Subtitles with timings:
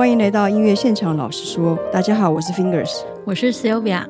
[0.00, 1.14] 欢迎来到音乐现场。
[1.14, 4.06] 老实说，大家好，我是 Fingers，我是 Sylvia。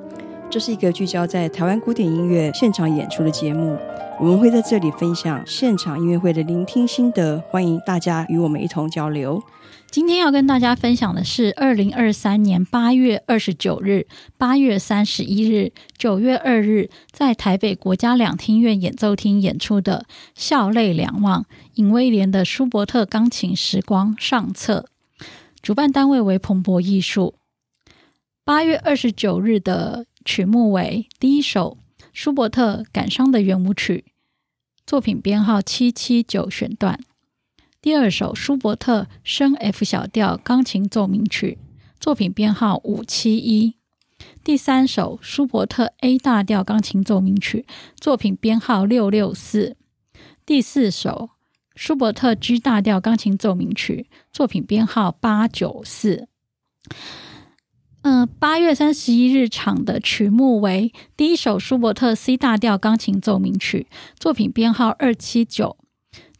[0.49, 3.77] 这是一个聚焦在台湾古典音乐现场演出的节目，
[4.21, 9.43] 我们会在这里分享现场音乐会的聆听心得，欢迎大家与我们一同交流。
[9.91, 14.07] 今天要跟大家分享的是二零二三年八月二十九日、
[14.39, 20.05] 八月三十一日、九月二日在台北国家两厅院演奏厅演出的
[20.37, 21.43] 《笑泪两忘》，
[21.75, 24.87] 尹威廉的舒伯特钢琴时光上册。
[25.63, 27.35] 主办单位为彭博艺术。
[28.45, 31.79] 八月二十九日的曲目为第一首
[32.13, 34.07] 舒伯特感伤的圆舞曲，
[34.87, 36.99] 作品编号七七九选段。
[37.83, 41.59] 第二首舒伯特升 F 小调钢琴奏鸣曲，
[41.99, 43.75] 作品编号五七一；
[44.43, 47.67] 第三首舒伯特 A 大调钢琴奏鸣曲，
[47.99, 49.77] 作品编号六六四；
[50.45, 51.31] 第四首
[51.81, 56.29] 舒伯特 G 大调钢琴奏鸣曲，作品编号八九四。
[58.03, 63.87] 嗯，八月三十一日场的曲目为第一首舒伯特 C 大调钢琴奏鸣曲，
[64.19, 65.79] 作品编号二七九。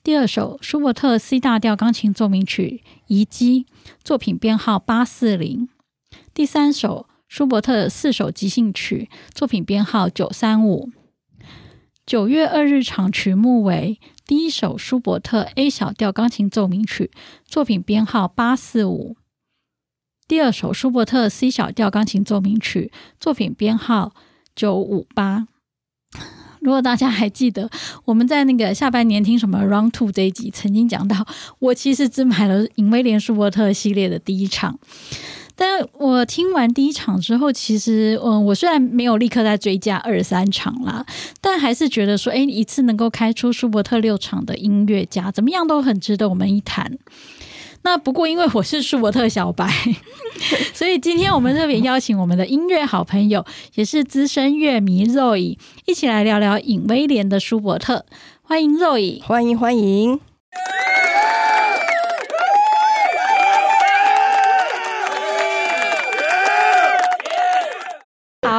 [0.03, 3.65] 第二首舒伯特 C 大调钢琴奏鸣曲遗迹，
[4.05, 5.71] 作品编号八四零。
[6.35, 10.91] 第三首舒伯特四首即兴曲，作品编号九三五。
[12.11, 17.13] 九月二日场曲目为第一首舒伯特 A 小调钢琴奏鸣曲，
[17.47, 19.17] 作品编号八四五。
[20.27, 24.13] 第二首舒伯特 C 小调钢琴奏鸣曲，作品编号
[24.57, 25.47] 九五八。
[26.61, 27.71] 如果大家还记得，
[28.07, 31.25] 我们在那个下半年听什么 Round Two 这一集曾经讲到，
[31.61, 34.81] 我其实只买了尹威廉舒伯特系列的第一场，
[35.61, 41.05] 但我听完第一场之后，其实嗯，我虽然没有立刻在追加二三场啦，
[41.43, 46.97] 但还是觉得说，哎，一次能够开出舒伯特六场的音乐家，怎么样都很值得我们一谈。
[47.83, 49.71] 那不过，因为我是舒伯特小白，
[50.73, 53.45] 所以今天我们特别邀请我们的音乐好朋友，
[53.75, 58.07] 也是资深乐迷 Zoe 一起来聊聊尹威廉的舒伯特。
[58.41, 60.19] 欢迎 Zoe，欢迎欢迎。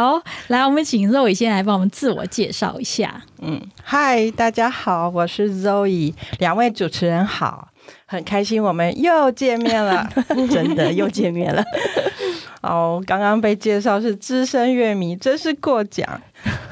[0.02, 3.22] 好，来，我们请 Zoe 先来帮我们自我介绍一下。
[3.40, 7.68] 嗯，嗨，大家好，我是 Zoe，两位主持人好。
[8.08, 10.10] 很开心，我们又见面了，
[10.50, 11.64] 真的又见面了。
[12.64, 16.20] 哦，刚刚被介绍是资深乐迷，真是过奖。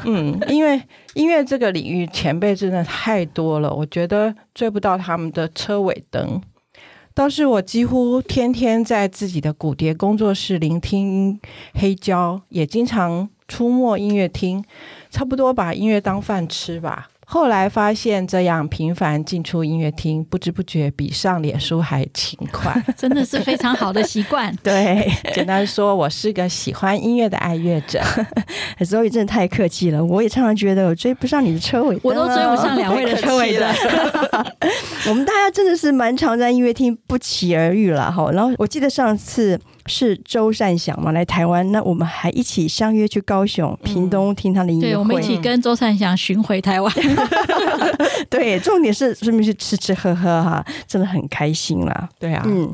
[0.05, 0.81] 嗯，因为
[1.13, 6.41] 音乐这个领域前辈真的太多了，我觉得追不到他们的车尾灯。
[7.19, 11.37] 倒是我几乎天天在自己的古碟工作室聆听
[11.73, 14.63] 黑胶，也经常出没音乐厅，
[15.11, 17.09] 差不多把音乐当饭吃吧。
[17.31, 24.51] 后来发现这样频繁进出音乐厅，不知不觉比上脸书还勤快， 真的是非常好的习惯。
[24.63, 28.01] 对，简单说，我是个喜欢音乐的爱乐者。
[28.83, 33.69] 所以真的太客气了，我也常常觉得我追不上你的车尾灯，我都追不上两位的车尾灯。
[35.07, 38.31] 我们大家真的是蛮常在音乐厅不期而遇了哈。
[38.31, 39.59] 然后我记得上次。
[39.89, 44.91] 是周善祥嘛，来台湾，那我们还一起相约去高雄、屏东听他的音乐会。
[44.93, 46.93] 对，我们一起跟周善祥巡回台湾。
[48.29, 52.07] 对，重点是顺便去吃吃喝喝哈，真的很开心啦。
[52.19, 52.73] 对啊，嗯。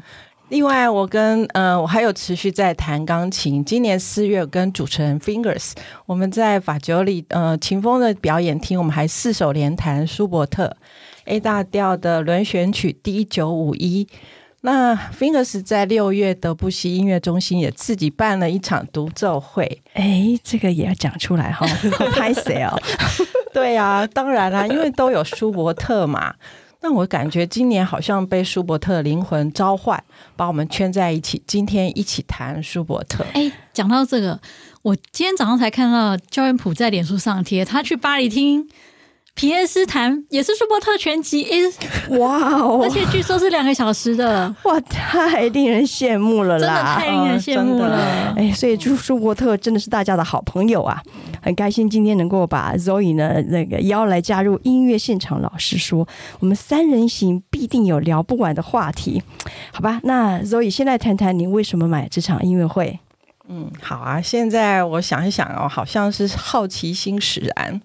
[0.49, 3.65] 另外，我跟呃，我还有持续在弹钢琴。
[3.65, 5.71] 今年四月跟主持人 Fingers，
[6.05, 10.77] 我们在法酒里呃秦风的表演厅，我们还四手联弹舒伯特
[11.23, 14.07] A 大调的轮选曲 D 九五一。
[14.65, 21.67] 那 Fingers 在六月德布西音乐中心也自己办了一场独奏会，哎，这个也要讲出来哈，
[22.17, 22.75] 拍谁哦？
[23.53, 26.33] 对呀、啊，当然啦，因为都有舒伯特嘛。
[26.81, 30.03] 那我感觉今年好像被舒伯特灵魂召唤，
[30.35, 33.23] 把我们圈在一起，今天一起谈舒伯特。
[33.33, 34.39] 哎，讲到这个，
[34.81, 38.67] 我今天早上才看到焦元溥在脸书上贴，他去巴黎听。
[39.35, 41.61] 皮耶斯坦也是舒伯特全集，诶，
[42.17, 42.79] 哇哦！
[42.81, 46.59] 而且据说是两个小时的，哇，太令人羡慕了啦！
[46.59, 51.03] 真的太令人羡慕了，哎，所以舒舒伯特真的是大家的好朋友啊，
[51.41, 55.41] 很开心今天能够把 Zoe 呢那个邀来加入音乐现场。
[55.41, 56.07] 老师说，
[56.39, 59.21] 我们三人行必定有聊不完的话题，
[59.73, 59.99] 好吧？
[60.05, 62.97] 那 Zoe 现在谈谈你为什么买这场音乐会？
[63.49, 67.81] 嗯，好啊，现在我想一想哦，好像是好奇心使然。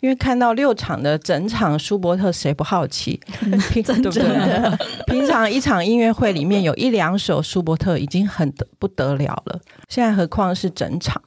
[0.00, 3.20] 因为看到六场的整场舒伯特，谁不好奇？
[3.40, 4.78] 对不对？
[5.06, 11.20] 平常一场音乐会里面有一两首舒伯特已经很不得了了，现在何况是整场？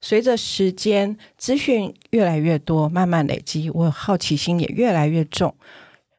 [0.00, 5.54] 随着时间资讯越来越多，慢慢累积，我好奇心也越来越重。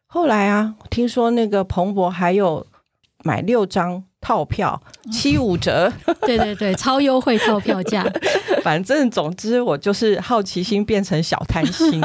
[0.05, 2.65] 后来啊，听说那个彭博还有
[3.23, 4.81] 买六张套票
[5.11, 5.91] 七五折，
[6.21, 8.05] 对对对，超优惠套票价。
[8.63, 12.01] 反正总之，我就是好奇心变成小贪心。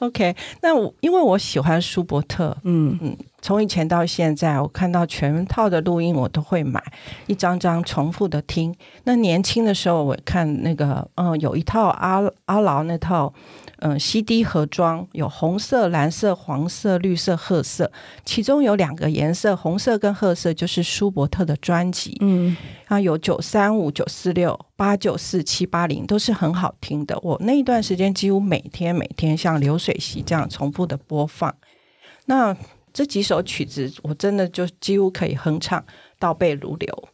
[0.00, 6.82] OK，那我因为我喜欢舒伯特，嗯嗯，从以前到现在，我看到全套的录音我都会买，
[7.26, 8.74] 一张张重复的听。
[9.04, 13.32] 那年轻的时候，我看那个，嗯，有一套阿阿劳那套。
[13.80, 17.90] 嗯，CD 盒装有红色、蓝色、黄色、绿色、褐色，
[18.24, 22.16] 其中有两个颜色，红色跟褐色就是舒伯特的专辑。
[22.20, 27.18] 嗯，啊，有九三五、九四六、八九四、七八零，都是很好听的。
[27.22, 31.54] 我那一段时间几乎每天每天像流水席这样重复的播放。
[32.26, 32.56] 那
[32.92, 35.84] 这几首曲子，我真的就几乎可以哼唱，
[36.18, 37.08] 倒背如流。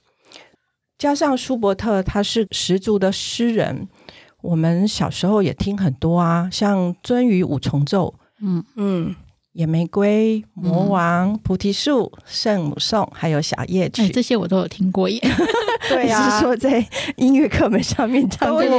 [0.97, 3.87] 加上舒伯特，他是十足的诗人。
[4.45, 8.13] 我们小时候也听很多啊，像《鱒鱼五重奏》，
[8.43, 9.11] 嗯嗯，
[9.53, 15.19] 《野玫瑰》、《魔王》、《菩提树》、《圣母颂》，还有《小夜曲》，哎，这些我都有听过耶。
[15.89, 16.87] 对呀、啊，是说在
[17.17, 18.77] 音乐课本上面唱这个，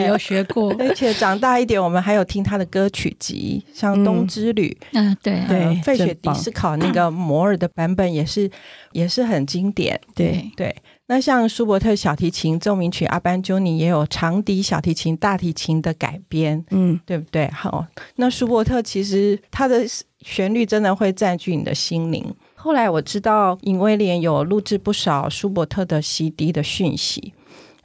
[0.00, 0.74] 有有学过。
[0.80, 4.76] 而且长大一点，我们还有听他的歌曲集，像《冬之旅》。
[4.94, 8.50] 嗯，对对，费雪迪斯考那个摩尔的版本也是
[8.92, 10.00] 也是很经典。
[10.12, 10.74] 对对。
[11.06, 17.46] 那像舒伯特小提琴奏鸣曲阿班鸠尼也有长笛、小提琴、大提琴的改编，嗯，对不对？
[17.50, 17.86] 好，
[18.16, 19.84] 那舒伯特其实他的
[20.20, 22.34] 旋律真的会占据你的心灵。
[22.54, 27.34] 后来我知道尹威廉有录制不少舒伯特的 CD 的讯息，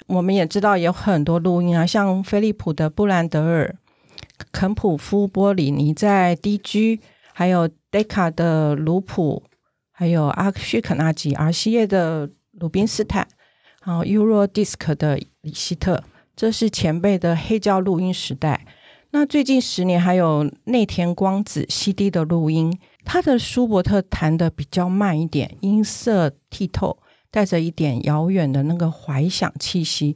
[0.07, 3.75] 我们也知道有很多录音啊，像菲利普的布兰德尔、
[4.53, 7.01] 肯普夫波里尼在 DG，
[7.33, 9.43] 还有 Decca 的卢普，
[9.91, 12.29] 还有阿须肯纳吉、儿西耶的。
[12.59, 13.27] 鲁宾斯坦，
[13.83, 16.03] 然后 Eurodisc 的李希特，
[16.35, 18.65] 这是前辈的黑胶录音时代。
[19.11, 26.99] 那最近十年还有内田光子 CD 的录音，他的舒伯特弹得比较慢一点，音色剔透，
[27.31, 30.15] 带着一点遥远的那个怀想气息，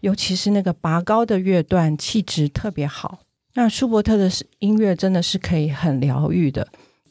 [0.00, 3.20] 尤其是那个拔高的乐段，气质特别好。
[3.54, 6.66] 那舒伯特的是音乐真的是可以很疗愈的。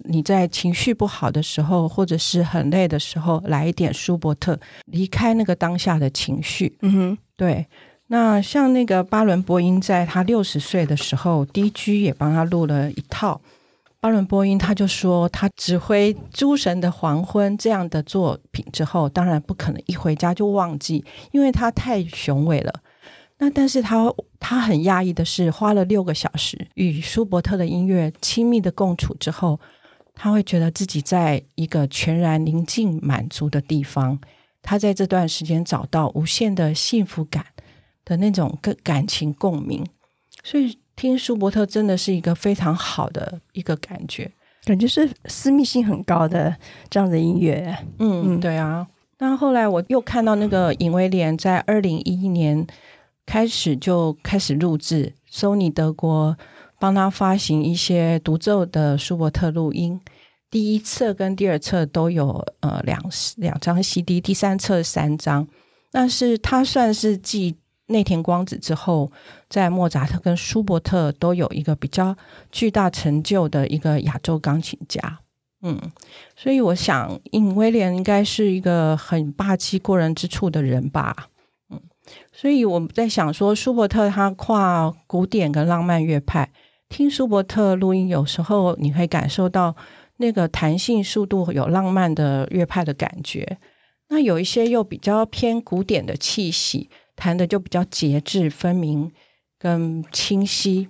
[0.05, 6.77] 你在情绪不好的时候，或者是很累的时候，来一点舒伯特，离开那个当下的情绪。
[6.81, 7.65] 嗯哼，对。
[8.07, 13.41] 那像那个巴伦波音，在他六十岁的时候，DG 也帮他录了一套。
[13.99, 22.73] 巴伦波音他就说，他指挥《诸神的黄昏》这样的作品之后，当然不可能一回家就忘记，因为他太雄伟了。
[23.39, 29.59] 那但是他他很讶异的是，花了六个小时与舒伯特的音乐亲密的共处之后。
[30.15, 34.19] 他会觉得自己在一个全然宁静、满足的地方，
[34.61, 37.45] 他在这段时间找到无限的幸福感
[38.05, 39.85] 的那种跟感情共鸣，
[40.43, 44.31] 所以听舒伯特真的是一个非常好的一个感觉，
[44.65, 46.55] 感觉是私密性很高的
[46.89, 47.75] 这样的音乐。
[47.97, 48.87] 嗯，嗯对啊。
[49.17, 52.65] 那后来我又看到那个尹威廉在二零一一年
[53.25, 56.37] 开始就开始录制索尼德国。
[56.83, 59.97] 帮他发行一些独奏的舒伯特录音，
[60.51, 63.01] 第一册跟第二册都有呃两
[63.37, 65.47] 两张 CD，第三册三张。
[65.93, 69.09] 那是他算是继内田光子之后，
[69.47, 72.13] 在莫扎特跟舒伯特都有一个比较
[72.51, 75.19] 巨大成就的一个亚洲钢琴家。
[75.61, 75.79] 嗯，
[76.35, 81.29] 所以我想，尹威廉应该是一个很霸气过人之处的人吧。
[81.69, 81.79] 嗯，
[82.33, 86.51] 所以我们在想说，舒伯特他跨古典跟浪漫乐派。
[86.93, 89.75] 听舒伯特录音，有时候你会感受到
[90.17, 93.57] 那个弹性、速度有浪漫的乐派的感觉。
[94.09, 99.11] 那有一些又比较偏古典的气息，弹的就比较节制、分明
[99.57, 100.87] 跟清晰。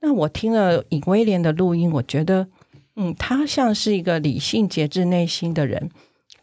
[0.00, 2.46] 那我听了尹威廉的录音，我觉得，
[2.94, 5.90] 嗯，他像是一个理性、节制内心的人，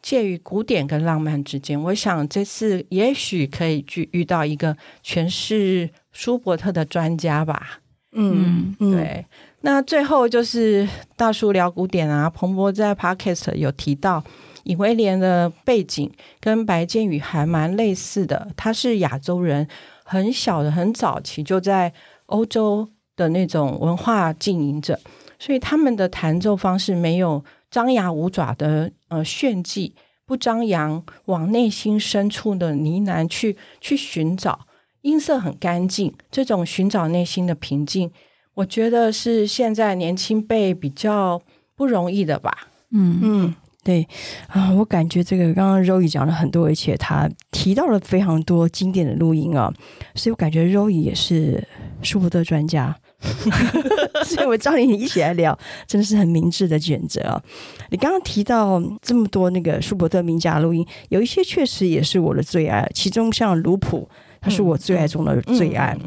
[0.01, 1.81] 介于古典跟浪漫之间。
[1.81, 7.79] 我想这次也许可以去遇到一个诠释舒伯特的专家吧。
[8.11, 9.25] 嗯，对。
[9.61, 14.23] 那最后就是大叔聊古典啊，彭博在 Podcast 有提到
[14.63, 19.67] 尹威廉的背景跟白建宇还蛮类似的，他是亚洲人，
[20.03, 21.93] 很小的很早期就在
[22.27, 24.99] 欧洲的那种文化经营者，
[25.37, 29.93] 所以他们的弹奏方式没有张牙舞爪的呃炫技，
[30.25, 34.61] 不张扬，往内心深处的呢喃去去寻找。
[35.01, 38.11] 音色很干净，这种寻找内心的平静，
[38.53, 41.41] 我觉得是现在年轻辈比较
[41.75, 42.67] 不容易的吧。
[42.91, 44.07] 嗯嗯，对
[44.47, 49.73] 啊，我感觉这个刚刚 Roy 讲了很多，而且他提到了非常多经典的录音啊，
[50.15, 51.67] 所以我感觉 Roy 也是
[52.01, 52.97] 舒伯特专家。
[54.23, 57.43] 所以我找你一起来聊，真的是很明智的选择啊！
[57.89, 64.07] 你刚刚提到这么多那个舒伯特名家录音，有一些确实也是我的最爱，其中像卢普，
[64.41, 65.97] 他是我最爱中的最爱。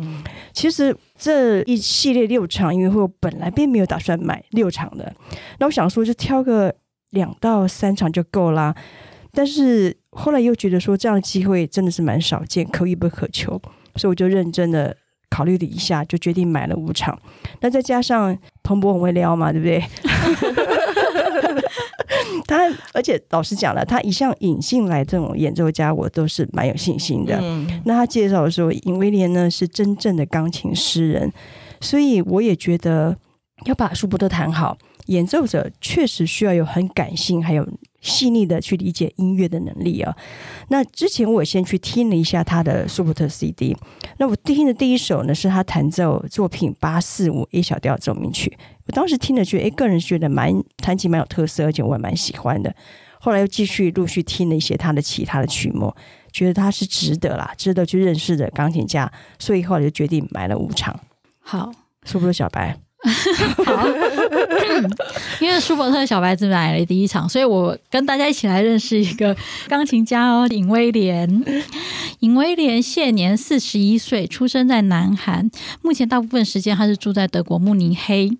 [0.52, 5.14] 其实这一系列六场音乐会，我本来并没有打算买六场的，
[5.58, 6.74] 那我想说就挑个
[7.10, 8.74] 两到三场就够啦。
[9.32, 13.60] 但是后来又觉得说这样的机会真的是蛮少见，可遇不可求，
[13.96, 14.94] 所以我就认真的
[15.32, 17.18] 考虑了一下，就决定买了五场。
[17.60, 19.82] 那再加上彭博很会撩嘛，对不对？
[22.46, 27.38] 他而且老实讲了，他一向引进来这种演奏家，我都是蛮有信心的。
[27.40, 31.32] 嗯、那他介绍说，尹威廉呢是真正的钢琴诗人，
[31.80, 33.16] 所以我也觉得
[33.64, 37.66] 要把舒伯特弹好，演奏者确实需要有很感性，还有。
[38.02, 40.12] 细腻的去理解音乐的能力啊！
[40.70, 43.76] 那之前我先去听了一下他的舒伯特 CD，
[44.18, 52.74] 那我听的第一首呢是他弹奏作品八四五 A 小调奏鸣曲，我当时听了觉得，哎，个人觉得蛮弹琴蛮有特色，而且我也蛮喜欢的。
[53.20, 55.94] 后来又继续陆续听了一些他的其他的曲目，
[56.32, 60.98] 觉得他是值得啦，值得去认识的钢琴家，所以后来就决定买了五场。
[61.38, 61.70] 好，
[62.04, 62.76] 舒伯特小白。
[63.66, 63.94] 好，因
[65.52, 69.36] 为舒伯特小白子买了第一场，所以我跟大家一起来认识一个
[69.68, 71.44] 钢琴家哦，尹威廉。
[72.20, 75.50] 尹威廉现年四十一岁，出生在南韩，
[75.82, 78.30] 目前大部分时间他是住在德国慕尼黑。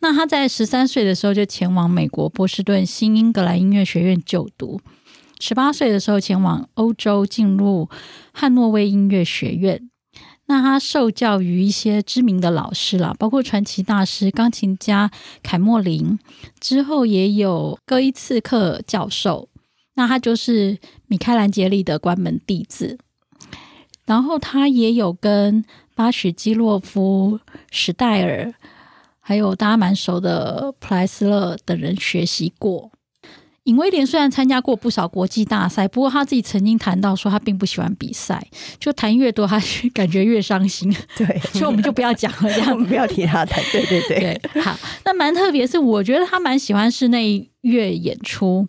[0.00, 4.80] 那他在十三岁的时候就前往美国波士顿新英格兰音乐学院就读，
[5.40, 7.90] 十八岁的时候前往欧洲进入
[8.32, 9.90] 汉诺威音乐学院。
[10.46, 15.10] 那他受教于一些知名的老师啦，包括传奇大师钢琴家
[15.42, 16.18] 凯莫林，
[16.60, 19.48] 之后也有戈伊茨克教授。
[19.94, 22.98] 那他就是米开兰杰利的关门弟子。
[24.04, 28.52] 然后他也有跟巴许基洛夫、史戴尔，
[29.20, 32.90] 还有大家蛮熟的普莱斯勒等人学习过。
[33.64, 38.46] 尹威廉虽然参加过不少国际大赛，不过他自己曾经谈到说，他并不喜欢比赛，
[38.78, 39.58] 就弹越多，他
[39.94, 40.94] 感觉越伤心。
[41.16, 43.64] 对， 所以我们就不要讲了，这样 我们不要提他谈。
[43.72, 44.78] 对对对，对，好。
[45.06, 48.68] 那蛮特别，是我觉得他蛮喜欢室内乐演出。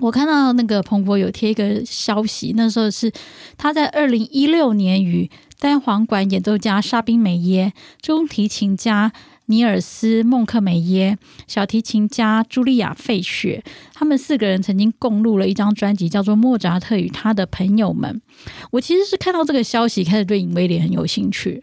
[0.00, 3.12] 我看到那个彭博有贴一个消息，那时候是
[3.56, 5.30] 他在二零一六年与
[5.60, 9.12] 单簧管演奏家沙宾梅耶、中提琴家。
[9.46, 18.22] 尼尔斯·孟克梅耶、小提琴家茱莉亚·费雪，他们四个人曾经共录了一张专辑，叫做《莫扎特与他的朋友们》。
[18.70, 21.62] 我其实是看到这个消息，开始对尹威廉很有兴趣。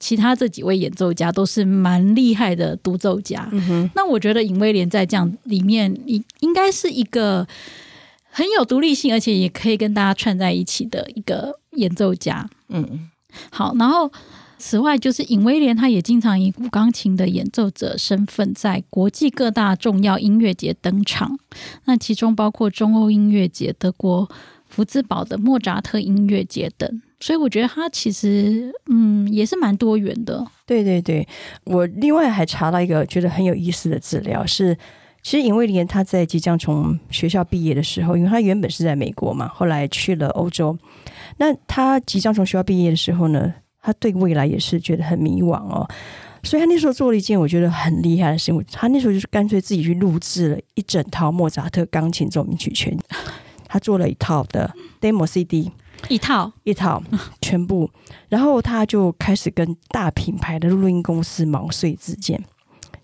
[0.00, 3.48] 其他这几位演奏家都是蛮厉害的独奏家。
[3.52, 3.90] 嗯哼。
[3.94, 7.46] 那我觉得尹威廉在这样里面，应应该是一个
[8.30, 12.48] 很有独立性，而且也可以跟大家串在一起的一个演奏家。
[12.68, 13.08] 嗯，
[13.50, 14.10] 好，然后。
[14.58, 21.38] 此外，就是尹威廉，他也经常以古钢琴的演奏者身份，在国际各大重要音乐节登场。
[21.84, 24.28] 那其中包括中欧音乐节、德国
[24.68, 27.00] 福兹堡的莫扎特音乐节等。
[27.20, 30.46] 所以我觉得他其实，嗯，也是蛮多元的。
[30.66, 31.26] 对对对，
[31.64, 34.76] 我另外还查到一个觉得很有意思的资料，是
[35.22, 40.78] 其实尹威廉他在即将从学校毕业的时候，因为他原本是在美国嘛，后来去了欧洲。
[41.38, 45.88] 那他即将从学校毕业的时候呢，他对未来也是觉得很迷惘哦，
[46.42, 48.64] 所以他那时候做了一件我觉得很厉害的事情。
[48.72, 52.96] 他那时候就是干脆自己去录制了一整套莫扎特钢琴奏鸣曲全，
[53.66, 55.70] 他做了一套的 demo CD，
[56.08, 57.02] 一套一套
[57.40, 57.88] 全部，
[58.28, 62.44] 然后他就开始跟大品牌的录音公司毛遂自荐。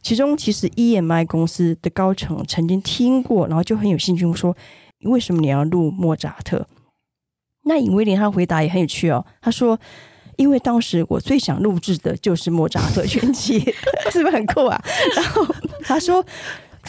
[0.03, 4.55] 其中其实 EMI 公司的高层曾经听过，然后就很有兴趣说
[5.07, 6.67] ：“为什么你要录莫扎特？”
[7.65, 9.79] 那尹威廉他回答也很有趣哦，他说。
[10.37, 13.61] 因为当时我最想录制的就是莫扎特全集，
[14.11, 14.81] 是不是很酷啊？
[15.17, 15.47] 然后
[15.85, 16.25] 他说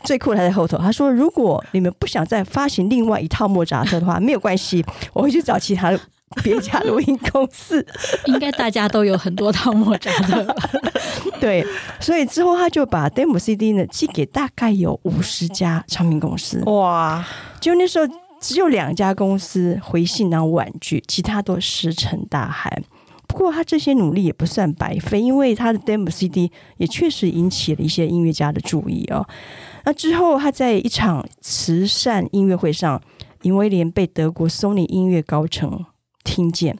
[0.04, 0.78] 最酷的还在后头。
[0.78, 6.00] 他说，如果你们不想再发行另外一套莫扎特的话，没有关系，我会去找其他的
[6.44, 7.86] 别家录音公司。
[8.26, 10.56] 应该大家都有很多套莫扎特吧？
[11.40, 11.66] 对，
[12.00, 16.62] 所以之后他就把 demo CD 呢寄给大概有五十家唱片公司。
[16.66, 17.26] 哇！
[17.60, 18.06] 就那时候
[18.40, 22.82] 只有两家公司回信然后婉拒，其他都石沉大海。
[23.28, 29.28] 不过他这些努力也不算白费，因为他的 demo CD 也确实引起了一些音乐家的注意哦。
[29.84, 33.02] 那之后他在一场慈善音乐会上，
[33.42, 35.86] 尹威廉被德国 Sony 音乐高层
[36.24, 36.78] 听见，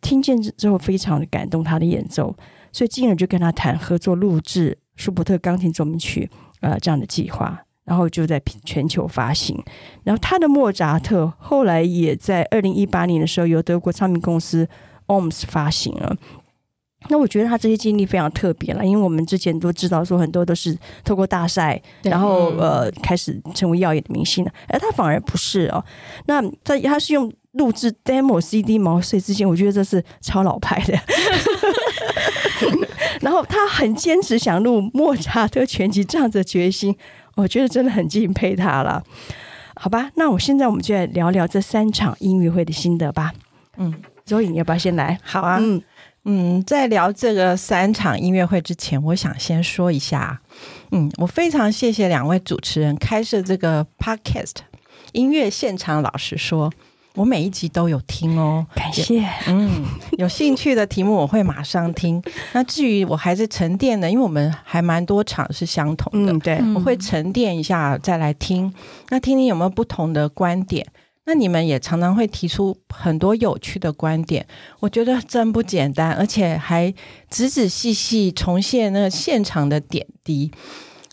[0.00, 2.36] 听见之后非常的感动他的演奏，
[2.72, 6.30] 所以进而就跟他谈合作录制舒伯特钢琴奏鸣曲
[6.60, 9.60] 呃这样的计划，然后就在全球发行。
[10.04, 14.68] 然后他的莫扎特后来也在二零一八年的时候由德国唱片公司。
[15.06, 16.16] OMS 发行了，
[17.08, 25.84] 那我觉得他这些经历非常特别了，因为我们之前都知道说很多都是透过大赛，然后呃开始成为耀眼的明星的，而他反而不是哦。
[26.26, 30.98] 那他他是用录制 demo CD 毛遂自荐，我觉得这是超老派的。
[33.22, 36.94] 然后他很坚持想录莫扎特全集这样子的决心，
[37.34, 39.02] 我觉得真的很敬佩他了。
[39.74, 43.32] 好吧，那我现在我们就来聊聊这三场音乐会的心得吧。
[43.78, 43.94] 嗯
[44.26, 45.18] ，Zoe，你要不要先来？
[45.22, 45.58] 好啊。
[45.60, 45.82] 嗯。
[46.28, 50.40] 嗯，在聊这个三场音乐会之前，我想先说一下，
[50.90, 54.56] 嗯，我非常谢谢两位主持人开设这个 podcast
[55.12, 56.02] 音乐现场。
[56.02, 56.72] 老实说，
[57.14, 59.24] 我每一集都有听哦，感谢。
[59.46, 59.84] 嗯，
[60.18, 62.20] 有兴趣的题目我会马上听。
[62.52, 68.74] 那至于我还是沉淀的，因为我们还蛮多场是相同的，嗯，对，我会沉淀一下再来听，
[69.10, 70.84] 那听听有没有不同的观点。
[71.26, 74.46] 那你们也常常会提出很多有趣的观点，
[74.80, 76.92] 我觉得真不简单，而且还
[77.28, 80.50] 仔仔细细重现那个现场的点滴，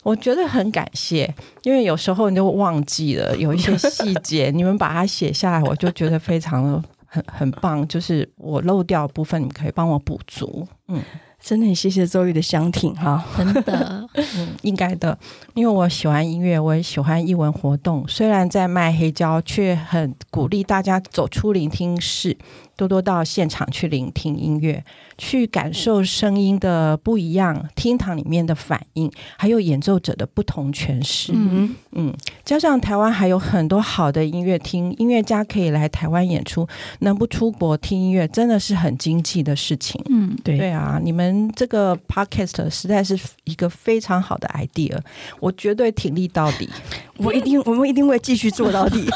[0.03, 1.33] 我觉得很感谢。
[1.63, 7.87] 因为有时候你就忘记了有一些 细节，你们把它写下来，我就觉得非常的很很棒。
[7.87, 10.67] 就是我漏掉的部分，你们可以帮我补足。
[10.87, 11.01] 嗯。
[11.43, 15.17] 真的很谢谢 Zoe 的相挺哈，真的， 嗯，应该的，
[15.55, 18.05] 因为我喜欢音乐，我也喜欢艺文活动。
[18.07, 22.37] 虽然在卖黑胶，却很鼓励大家走出聆听室。
[22.75, 24.83] 多多到现场去聆听音乐，
[25.17, 31.31] 去感受声音的不一样，厅堂里面的反应，还有演奏者的不同诠释。
[31.35, 36.67] 嗯嗯，加上台湾还有很多好的音乐厅，音乐家可以来台湾演出，
[36.99, 40.01] 能不出国听音乐，真的是很经济的事情。
[40.09, 44.97] 嗯，对对啊，你们这个 podcast 实在是一个非常好的 idea，
[45.39, 46.67] 我绝对挺立到底，
[47.17, 49.05] 我一定，我们一定会继续做到底。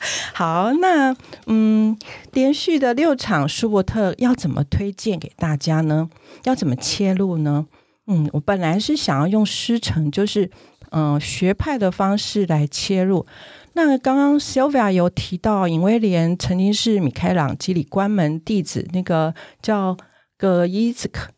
[0.32, 1.14] 好，那
[1.46, 1.96] 嗯，
[2.32, 6.08] 连续的六场舒伯特要怎么推荐给大家呢？
[6.44, 7.66] 要怎么切入呢？
[8.06, 10.50] 嗯，我本来是想要用师承，就是
[10.90, 13.26] 嗯、学派的方式来切入。
[13.74, 19.96] 那刚刚 Sylvia 有提到，尹威廉曾经是米开朗基里关门弟子，那个叫
[20.36, 21.28] 格伊兹克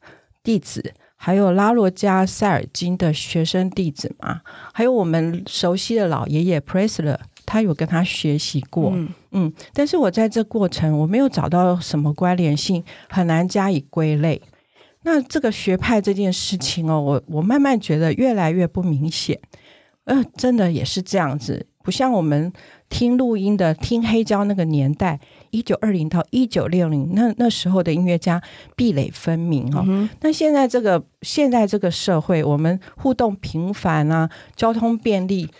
[0.42, 4.40] 弟子，还有拉罗加塞尔金的学生弟子嘛，
[4.72, 7.18] 还有我们熟悉的老爷爷 Pressler。
[7.52, 14.40] 他有跟他学习过，嗯，嗯，但是我在这过程我没有找到什么关联性，很难加以归类。
[15.02, 19.38] 那这个学派这件事情哦，我我慢慢觉得越来越不明显。
[20.04, 22.50] 呃，真的也是这样子，不像我们
[22.88, 28.40] 听录音的、听黑胶那个年代，一九二零到一九六零那那时候的音乐家
[28.74, 29.84] 壁垒分明哦。
[29.86, 35.50] 嗯、那现在这个现在这个社会，我们互动频繁啊，交通便利。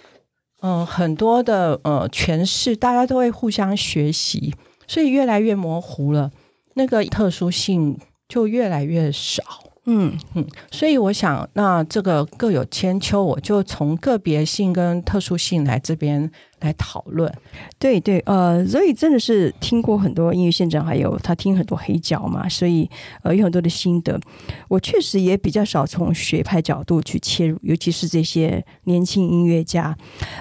[0.62, 4.55] 嗯，很多的呃诠释，大家都会互相学习，
[4.87, 6.31] 所以越来越模糊了，
[6.75, 7.98] 那个特殊性
[8.29, 9.42] 就越来越少。
[9.85, 17.33] 嗯嗯，所以我想，那这个各有千秋，我就从个别性跟特殊性来这边来讨论。
[17.81, 22.88] 对对，呃，所以真的是听过很多音乐现场，还有他听很多黑胶嘛，所以
[23.25, 24.21] 呃有很多的心得。
[24.68, 29.97] 我确实也比较少从学派角度去切入，尤其是这些年轻音乐家，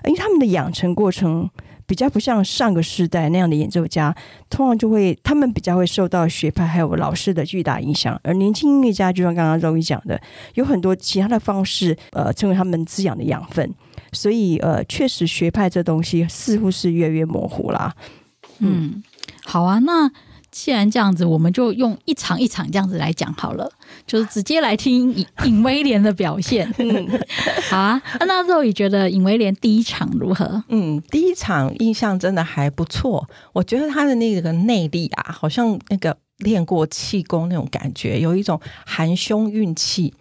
[0.06, 1.50] 因为他们的养成过程。
[1.92, 4.16] 比较不像上个世代那样的演奏家，
[4.50, 10.18] 通常就会他们比较会受到学派还有老师的巨大影响，而年轻音乐家就像刚刚 Zoe 讲的，
[10.54, 13.70] 有很多其他的方式，呃，成为他们滋养的养分。
[14.14, 17.94] 所以，呃，确实学派这东西似乎是越来越模糊啦。
[18.60, 19.04] 嗯，嗯
[19.44, 20.10] 好啊，那。
[20.52, 23.72] 既然这样子，我们就用一场一场这样子来讲好了，
[24.06, 26.74] 就是直接来听尹 尹威廉的表现。
[26.78, 27.08] 嗯，
[27.70, 28.02] 好啊。
[28.20, 30.64] 那 Zoe 觉得尹威廉第一场如何？
[30.70, 33.28] 嗯，第一场印象真的还不错。
[33.54, 40.14] 我觉得他的那个内力啊，好像那个练过气功那种感觉，有一种含胸运气。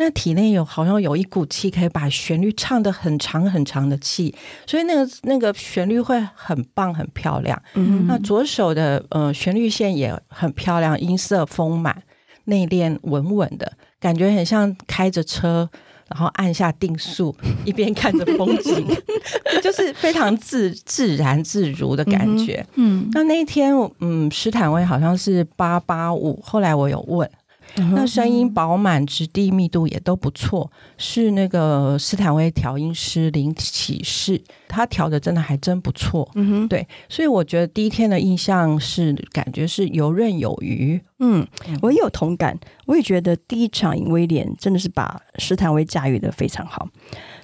[0.00, 4.32] 那体内有好像有一股气，可以把旋律唱得很长很长的气，
[4.64, 7.60] 所以那个那个旋律会很棒很漂亮。
[7.74, 12.00] 嗯，那左手的呃旋律线也很漂亮，音色丰满，
[12.48, 15.68] 内敛稳稳的感觉，很像开着车，
[16.08, 17.34] 然后按下定速，
[17.64, 18.86] 一边看着风景，
[19.62, 22.64] 就是非常自自然自如的感觉。
[22.74, 27.28] 嗯，嗯，那那一天嗯，斯坦威好像是八八五，后来我有问。
[27.76, 36.28] 那声音饱满，质地密度也都不错，是那个斯坦威调音师林启士，他调的真的还真不错。
[36.34, 41.00] 嗯哼，对，所以我觉得第一天的印象是感觉是游刃有余。
[41.20, 41.46] 嗯，
[41.80, 46.88] 我也有同感，我也觉得第一场尹威廉真的是把斯坦威驾驭的非常好，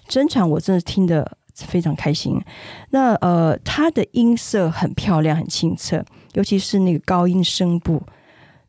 [0.08, 2.40] 整场我真的听得非常开心。
[2.90, 8.02] 那呃，他的音色很漂亮，很清澈，尤其是那个高音声部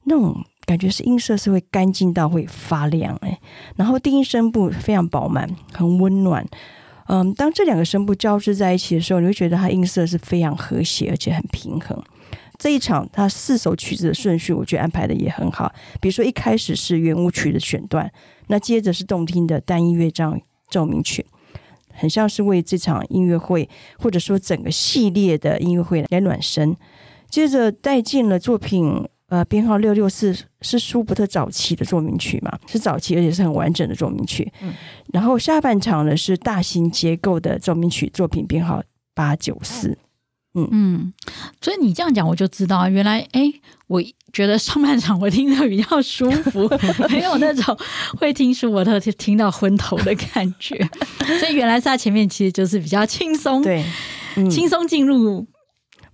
[0.04, 0.46] 那种。
[0.66, 3.40] 感觉是音色是会干净到会发亮哎，
[3.76, 6.44] 然后低音声部非常饱满，很温暖。
[7.08, 12.02] 嗯，当这两个声部交织在一起的时候，你会觉得它音色是非常和谐，而且很平衡。
[12.58, 15.72] 这一场它四首曲子的顺序，我觉得安排的也很好。
[16.02, 18.12] 比如说一开始是圆舞曲的选段，
[18.48, 21.24] 那接着是动听的单音乐章奏鸣曲，
[21.94, 26.76] 很像是为这场音乐会或者说整个系列的音乐会来暖身。
[27.30, 29.08] 接着带进了作品。
[29.28, 34.52] 呃，编号六六四是舒伯特早期的奏鸣曲嘛，是早期而且是很完整的奏鸣曲。
[34.62, 34.72] 嗯，
[35.12, 38.84] 然后下半场呢是大型结构的奏鸣曲，作品编号
[39.16, 39.98] 八九四。
[40.54, 41.14] 嗯嗯，
[41.60, 43.52] 所以你这样讲我就知道，原来哎，
[43.88, 46.70] 我觉得上半场我听得比较舒服，
[47.10, 47.78] 没有那种
[48.18, 50.78] 会听舒伯特听到昏头的感觉。
[51.40, 53.84] 所以原来是他前面其实就是比较轻松，对，
[54.36, 55.46] 嗯、轻松进入。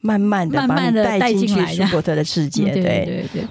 [0.02, 3.48] 慢慢的、慢慢的带进去舒伯特的世界，对对对。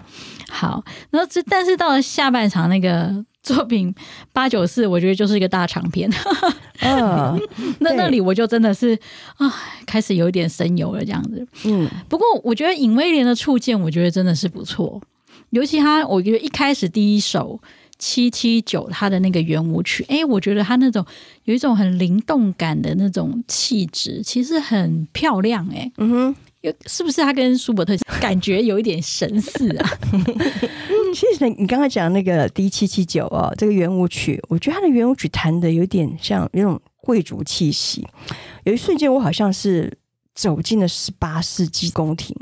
[0.48, 3.94] 好，然后这但是到了下半场那个作品
[4.32, 6.10] 八九四，我觉得就是一个大长篇。
[6.80, 7.40] 嗯
[7.78, 8.98] 那那里我就真的是
[9.36, 9.54] 啊，
[9.86, 11.46] 开始有一点神游了这样子。
[11.66, 15.00] 嗯，不过我觉得尹威廉的触键，我觉得真的是不错，
[15.50, 17.60] 尤其他，我觉得一开始第一首。
[18.00, 21.04] 七七九，他的那个圆舞曲，哎，我觉得他那种
[21.44, 29.90] 有一种很灵动感的那种气质，其实很漂亮，哎，嗯哼，有是不是他跟舒伯特感觉有一点神似啊？
[31.14, 38.06] 其实你刚刚讲那个 D 七七九哦，这个圆舞曲，我觉得他的圆舞曲弹的有点像那种贵族气息，
[38.64, 39.98] 有一瞬间我好像是
[40.34, 42.34] 走进了十八世纪宫廷。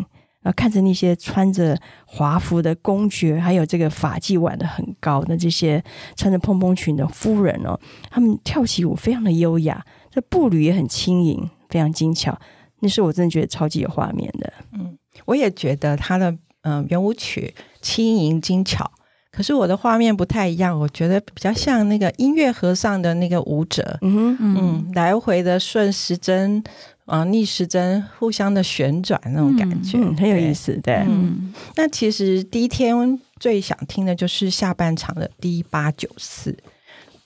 [0.57, 5.83] 看着那些穿着华服的公爵，还有这个发髻挽的很高的这些
[6.17, 7.79] 穿着蓬蓬裙的夫人哦，
[8.11, 12.39] 他们跳起舞非常的优雅，这步履也很轻盈，非常精巧。
[12.81, 14.53] 那时候我真的觉得超级有画面的。
[14.73, 14.97] 嗯，
[15.27, 18.91] 我也觉得他的嗯圆舞曲轻盈精巧，
[19.33, 26.63] 可是我的画面不太一样，我觉得比较像那个音乐盒上的那个舞者，嗯嗯，来回的顺时针。
[27.09, 30.79] 啊，逆时针互相的旋转那种感觉，嗯嗯、很有意思。
[30.83, 36.55] 对，嗯，那其实第一天最想听的就是下半场的 D 八九四，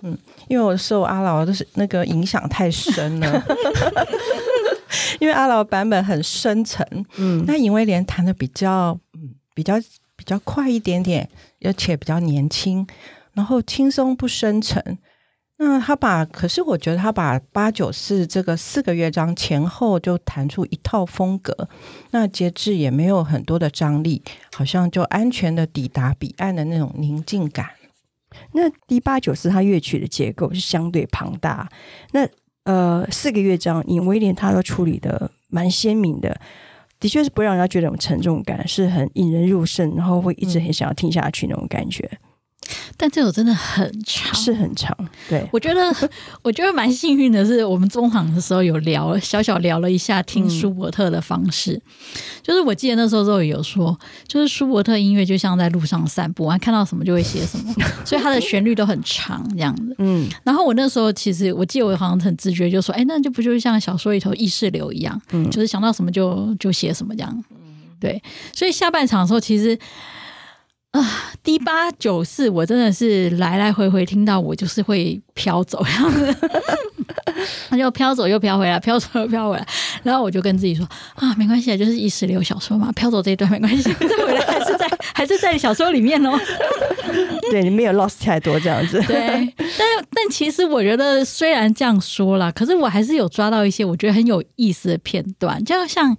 [0.03, 0.16] 嗯，
[0.47, 3.45] 因为我受阿劳的那个影响太深了，
[5.18, 9.75] 因为阿劳版本很深沉，嗯，那尹威廉弹的比较，嗯，比较
[10.14, 11.29] 比较快一点点，
[11.62, 12.87] 而且比较年轻，
[13.33, 14.99] 然后轻松不深沉。
[15.64, 21.68] 那他把，可是我觉得他把八九四这个四个乐章前后就弹出一套风格，
[22.11, 24.22] 那节制也没有很多的张力，
[24.53, 27.70] 好像就安全的抵达彼岸的那种宁静感。
[28.53, 31.68] 那 D 八九四它乐曲的结构是相对庞大，
[32.12, 32.27] 那
[32.64, 36.40] 呃四个乐章尹威廉他都处理的蛮鲜明的，
[36.98, 42.11] 的确是不让人家觉得有沉重感，是很引人入胜，然后会一直很想要听下去那种感觉。
[42.96, 44.96] 但这首真的很长，是很长。
[45.28, 46.11] 对，我觉得，
[46.42, 51.72] 我觉得蛮幸运的是，我们中场的时候有聊，小小聊了一下听舒伯特的方式。
[51.74, 51.83] 嗯、
[52.42, 57.74] 就是我记得那时候都有说，就是舒伯特音乐就像在路上散步，啊看到什么就会写什么，
[58.05, 59.94] 所以它的旋律都很长这样子。
[59.98, 67.44] 嗯，然后我那时候其实我记得我好像很直觉就说，哎，那就不就是像小说里头意识流一样，嗯，就是想到什么就就写什么这样。
[67.98, 69.78] 对，所以下半场的时候其实。
[70.92, 76.11] 啊第八九四，我真的是来来回回听到，我就是会飘走，然后
[77.68, 79.66] 他就飘走又飘回来，飘走又飘回来，
[80.02, 86.38] 然后我就跟自己说啊，没关系，就是意识流小说嘛，飘走这一段没关系， 再回来还是在还是在小说里面哦。
[87.50, 89.02] 对，你没有 lost 太多这样子。
[89.09, 96.14] 对，但但其实我觉得虽然这样说啦，可是我还是有抓到一些我觉得很有意思的片段，就像。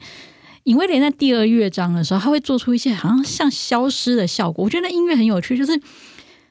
[0.64, 4.64] 尹威廉在第二乐章的时候，他会做出一些好像像消失的效果。
[4.64, 5.78] 我觉得那音乐很有趣，就是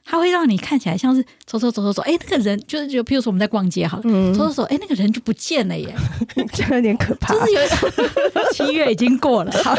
[0.05, 5.93] 它会让你看起来像是走走走走走，哎，那个人就是就譬如说我们在逛街好了，嗯、走走走，哎，那个人就不见了耶，
[6.53, 7.33] 这有点可怕。
[7.33, 7.59] 就是有
[8.53, 9.75] 七月已经过了， 好，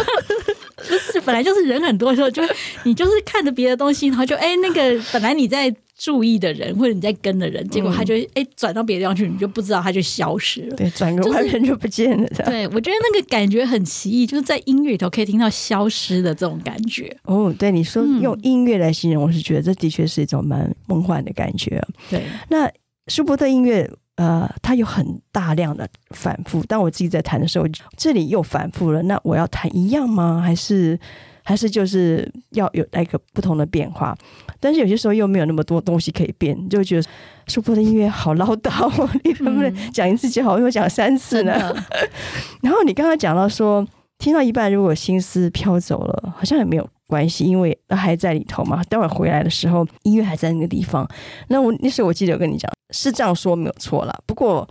[0.77, 2.43] 不是本来就是人很多的时候，就
[2.83, 5.75] 你就是看着别的东西，然后就哎，那个本来你在。
[5.97, 10.77] 注意的人或者你在跟的人，结果他就哎转到别的地方去，你就不知道他就消失了。
[10.77, 12.29] 对，转个弯人就不见了。
[12.45, 17.17] 对，我觉得那个感觉很奇异，就是在音乐里头可以听到消失的这种感觉。
[17.25, 21.81] 哦，对，你说用音乐来形容，我是觉得这的确是一种蛮梦幻的感觉。
[22.11, 22.69] 对，那
[23.07, 26.61] 舒伯特音乐，呃，它有很大量的反复。
[26.65, 30.43] 当我自己在弹的时候，这里又反复了，那我要弹一样吗？
[30.45, 30.99] 还是？
[31.47, 34.17] 还是就是要有那个不同的变化，
[34.59, 37.09] 但是有些时候又没有那么多东西可以变，就觉得
[37.47, 38.91] 舒伯的音乐好唠叨，
[39.23, 40.55] 你能不能讲一次就好？
[40.55, 41.53] 为什么讲三次呢。
[42.63, 48.83] 然后你刚刚讲到说，听到一半如果心思飘走了，好像也没有关系，因为还在里头嘛。
[48.85, 51.07] 待会回来的时候，音乐还在那个地方。
[51.49, 54.19] 那我那时候我记得我跟你讲，是这样说没有错了。
[54.25, 54.67] 不过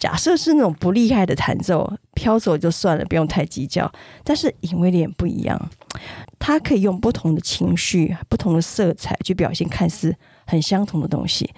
[0.00, 3.92] 假设是那种不厉害的弹奏，飘走就算了，不用太计较。
[4.24, 5.70] 但是尹威廉不一样，
[6.38, 11.50] 他可以用不同的情绪、不同的色彩去表现看似很相同的东西。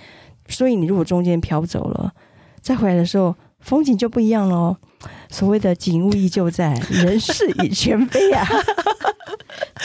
[0.48, 2.12] 所以你如果中间飘走了，
[2.60, 4.76] 再回来的时候，风景就不一样喽。
[5.30, 8.46] 所谓的景物依旧在， 人事已全非啊。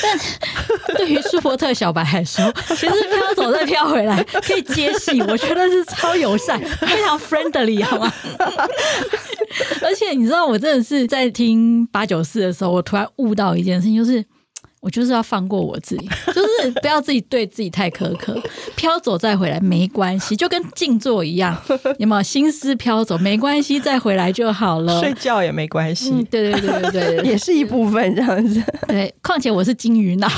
[0.01, 8.11] 但对于舒伯特小白来说，其实飘走再飘回来可以接戏，我觉得是超友善，非常 friendly，好吗？
[9.81, 14.23] 而且你知道，我真的是在听八九四的时候，我突然悟到一件事情，就是。
[14.79, 18.39] 我就是要放过我自己，就是不要自己对自己太苛刻。
[18.75, 21.59] 飘走再回来没关系，就跟静坐一样，
[21.97, 24.99] 有没有心思飘走没关系，再回来就好了。
[25.01, 28.63] 睡觉也没关系，嗯，对对对对对， 也是一部分这样子。
[28.87, 30.29] 对，况且我是金鱼脑，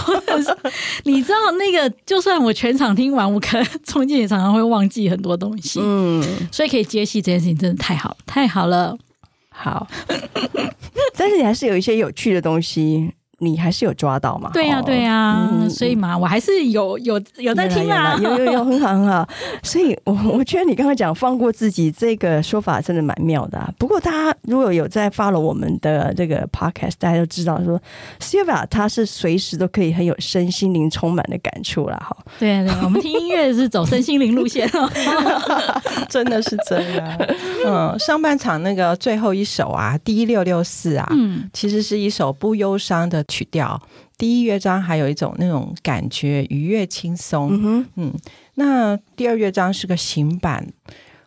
[1.04, 5.80] 你知道那个，就算我全场听完，我可能 中间也常常会忘记很多东西。
[5.84, 8.98] 嗯，所以可以接戏这件事情真的太好了，太好了。
[9.50, 9.86] 好，
[11.18, 13.12] 但是你还是有一些有趣的东西。
[13.40, 14.52] 你还是有抓到嘛？
[14.54, 19.28] 对呀、啊，对呀、啊嗯，所以嘛，我还是有有有在听啊，有有有，很好很好。
[19.64, 23.72] 所以我我觉得你刚刚讲放过自己这个说法真的蛮妙的、啊。
[23.78, 27.82] 不过大家如果有在 follow 我们的这个 podcast，大家都知道说
[28.20, 32.16] ，Sylvia 他是随时都可以很有身心灵充满的感触了哈。
[32.38, 34.90] 对啊，对，我们听音乐是走身心灵路线哦，
[36.10, 37.36] 真的是真的。
[37.66, 43.24] 嗯，上半场那个最后一首啊，D 六六四啊，嗯，其实是一首不忧伤的。
[43.30, 43.82] 曲调，
[44.18, 48.14] 第一乐章还有一种那种感觉愉悦轻松，嗯，嗯，
[48.56, 50.68] 那第二乐章是个行板，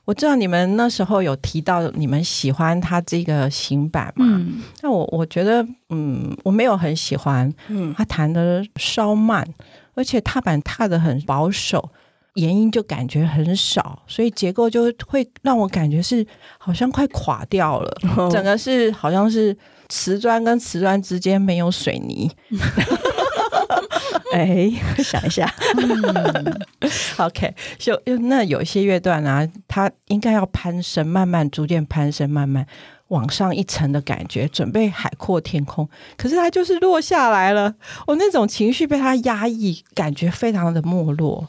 [0.04, 4.26] 我知道你们那时候有提到你们喜欢他这个行板嘛？
[4.28, 9.46] 嗯，那我我觉得，嗯，我没有很喜欢，嗯，他弹的稍慢，
[9.94, 11.88] 而且踏板踏的很保守，
[12.34, 16.26] 延音就感觉很少，所以结构就会让我感觉是
[16.58, 19.56] 好像快垮掉了，哦，整个是好像是。
[19.94, 22.30] 瓷砖跟瓷砖之间没有水泥，
[24.32, 24.72] 哎，
[25.04, 26.60] 想一下，嗯，
[27.20, 32.66] OK，就那有些乐段啊，它应该要攀升，慢慢逐渐攀升，慢慢
[33.08, 35.86] 往上一层的感觉，准备海阔天空。
[36.16, 37.74] 可是它就是落下来了，
[38.06, 41.46] 我那种情绪被它压抑，感觉非常的没落。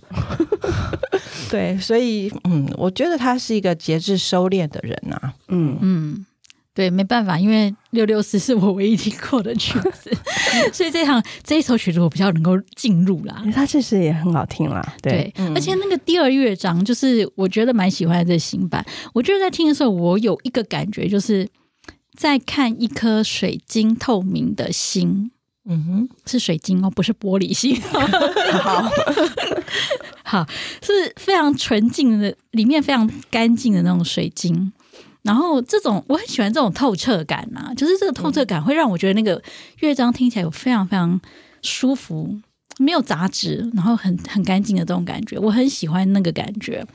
[1.49, 6.25] 对，所以嗯，我觉得他是一个节制收敛的人啊，嗯嗯。
[6.75, 10.11] 对，没办法，因为六六四是我唯一听过的曲子，
[10.73, 13.43] 所以这场这一首曲子我比较能够进入啦。
[13.53, 18.83] 它确实也很好听啦，对，对嗯、而且那个第二乐章，就是我觉得蛮喜欢的这新版。
[19.13, 21.47] 我觉得在听的时候，我有一个感觉，就是
[22.17, 25.29] 在看一颗水晶透明的心。
[25.69, 27.79] 嗯哼，是水晶哦，不是玻璃心。
[28.61, 28.91] 好，
[30.25, 30.47] 好，
[30.81, 34.73] 是非常纯净的，里面非常干净的那种水晶。
[35.23, 39.41] 然后这种我很喜欢这种透彻感呐、就是这个透彻感会让我觉得那个
[39.79, 41.19] 乐章听起来有非常非常
[41.61, 42.37] 舒服，
[42.77, 46.85] 没有杂质，然后很很干净的这种感觉，我很喜欢那个感觉。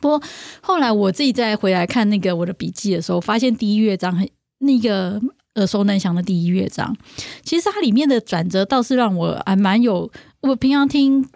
[0.00, 0.22] 不过
[0.60, 5.18] 后来我自己再回来看那个我的笔记的时候，发现第一乐章很那个
[5.54, 6.94] 耳熟能详的第一乐章，
[7.42, 11.26] 其实它里面的转折倒是让我还蛮有，我平常听。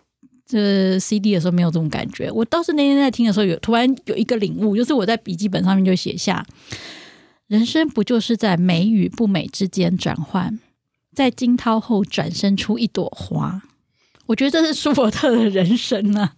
[0.51, 6.45] 这 CD 的时候没有这种感觉，我倒是那天在听的时候有突然有一个领悟，就是我在笔记本上面就写下：
[7.47, 10.59] 人生不就是在美与不美之间转换，
[11.15, 13.63] 在惊涛后转身出一朵花。
[14.27, 16.35] 我觉得这是舒伯特的人生啊。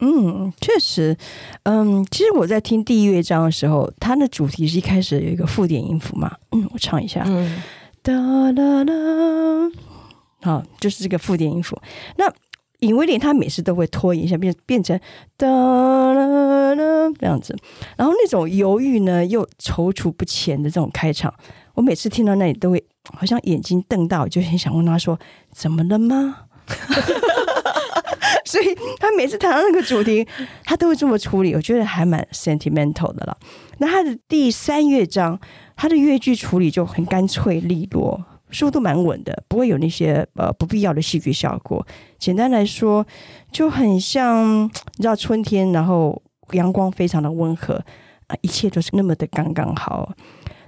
[0.00, 1.16] 嗯，确实，
[1.64, 7.62] 嗯，其实我在听第一乐章的时候，它的主题是一开始有一个附点音符嘛，嗯，我唱一下，嗯，
[8.02, 9.70] 哒啦啦，
[10.42, 11.80] 好，就是这个附点音符，
[12.16, 12.32] 那。
[12.82, 14.98] 尹威廉他每次都会拖延一下，变变成
[15.36, 16.26] 哒啦
[16.74, 17.56] 啦这样子，
[17.96, 21.32] 然后那种犹豫呢又踌躇不前的这种开场，
[21.74, 25.18] 我每次听到那里都会好像眼睛瞪大，我就很想问他说
[25.54, 26.36] ：“怎么了吗？”
[28.44, 30.26] 所以他每次谈到那个主题，
[30.64, 33.36] 他都会这么处理，我觉得还蛮 sentimental 的了。
[33.78, 35.40] 那他的第三乐章，
[35.76, 38.20] 他的乐句处理就很干脆利落。
[38.52, 41.84] 速度蛮稳的，不会有那些呃不必要的戏剧效果。
[42.18, 43.04] 简单来说，
[43.50, 47.74] 就很像你知道春天，然后阳光非常的温和
[48.28, 50.12] 啊，一切都是那么的刚刚好。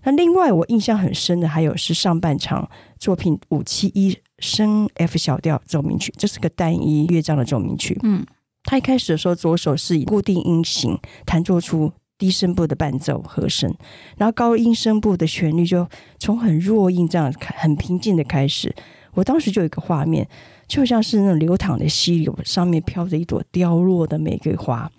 [0.05, 2.68] 那另外我印象很深的还有是上半场
[2.99, 7.99] 作品五七一升 F 小调奏鸣曲，这是个单一乐章的奏鸣曲。
[8.03, 8.25] 嗯，
[8.64, 11.92] 他一开始的时候左手是以固定音型弹奏出。
[12.18, 13.74] 低声部的伴奏和声，
[14.16, 15.87] 然后高音声部的旋律就
[16.18, 18.74] 从很弱音这样很平静的开始，
[19.14, 20.27] 我当时就有一个画面，
[20.66, 24.90] 就像是那种流淌的溪流，上面飘着一朵凋落的玫瑰花，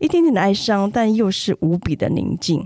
[0.00, 2.64] 一点点的哀伤，但又是无比的宁静。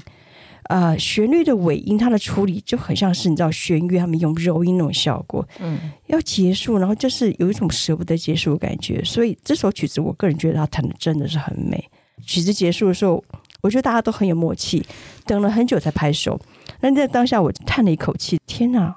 [0.65, 9.03] 呃，旋律的尾音，它的处理就很像是你知道弦乐他们用柔音那种效果，嗯，要结束，然后就是有一种舍不得结束的感觉。
[9.03, 11.83] 所以这首曲子，我个人觉得他弹的真的是很美。
[12.27, 13.25] 曲子结束的时候，
[13.63, 14.85] 我觉得大家都很有默契，
[15.27, 16.41] 等了很久才拍手。
[16.81, 18.97] 那在当下，我叹了一口气，天哪，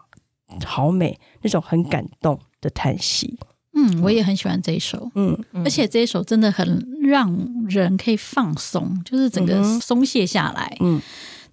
[0.66, 3.38] 好美，那种很感动的叹息。
[3.74, 11.02] 嗯，我也很喜欢这一首，嗯，而且这一首真的很让人可以放松，就是整个松懈下来，嗯，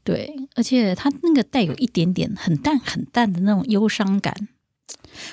[0.03, 4.35] 对，而且它那个带有一点点很淡很淡的那种忧伤感，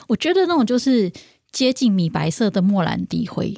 [0.08, 1.12] 我觉得那种就是
[1.52, 3.58] 接近米白色的莫兰迪灰。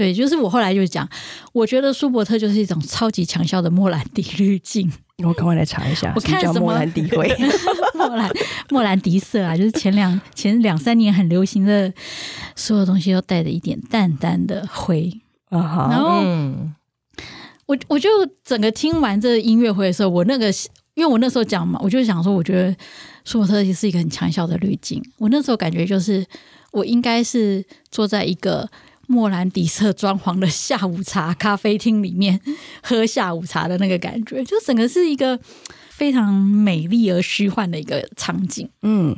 [0.00, 1.06] 对，就是我后来就讲，
[1.52, 4.90] 我觉得舒伯特就是一种超级强效的莫兰迪滤镜。
[5.22, 7.30] 我赶快来查一下，我看什么莫兰迪灰，
[7.92, 8.30] 莫兰
[8.70, 11.92] 莫兰迪色啊，就是前两前两三年很流行的，
[12.56, 15.12] 所有东西都带着一点淡淡的灰
[15.50, 15.88] 啊哈。
[15.90, 16.22] 然后，
[17.66, 18.08] 我我就
[18.42, 20.46] 整个听完这音乐会的时候，我那个
[20.94, 22.74] 因为我那时候讲嘛，我就想说，我觉得
[23.26, 25.04] 舒伯特是一个很强效的滤镜。
[25.18, 26.24] 我那时候感觉就是，
[26.72, 28.66] 我应该是坐在一个。
[29.10, 32.40] 莫兰底色装潢的下午茶咖啡厅里面
[32.80, 35.36] 喝下午茶的那个感觉，就整个是一个
[35.90, 38.70] 非常美丽而虚幻的一个场景。
[38.82, 39.16] 嗯，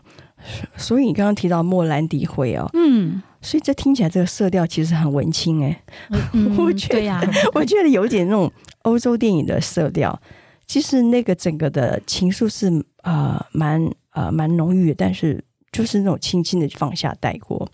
[0.79, 5.83] 所以你刚刚提到莫兰迪灰哦，嗯，所以这听起来这个色调其实很文青哎、
[6.33, 8.51] 嗯，我觉得我觉得有点那种
[8.85, 10.19] 欧洲电影的色调。
[10.67, 17.69] 其实那个整个的情愫是呃蛮呃蛮浓郁的，但是就是那种轻轻的放下带过。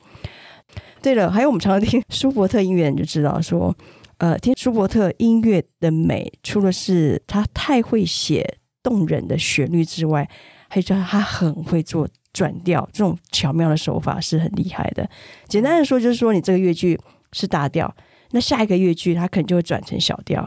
[1.09, 3.75] 对了，还有我们常常听舒伯特音乐，你就知道说，
[4.19, 10.29] 呃，听舒伯特音乐的美，除了是他太会写动人的旋律之外，
[10.69, 15.09] 还有就是他很会做转调，这种巧妙的手法是很厉害的。
[15.49, 17.01] 简单的说，就是说你这个乐句
[17.33, 17.91] 是大调，
[18.33, 20.47] 那下一个乐句它可能就会转成小调，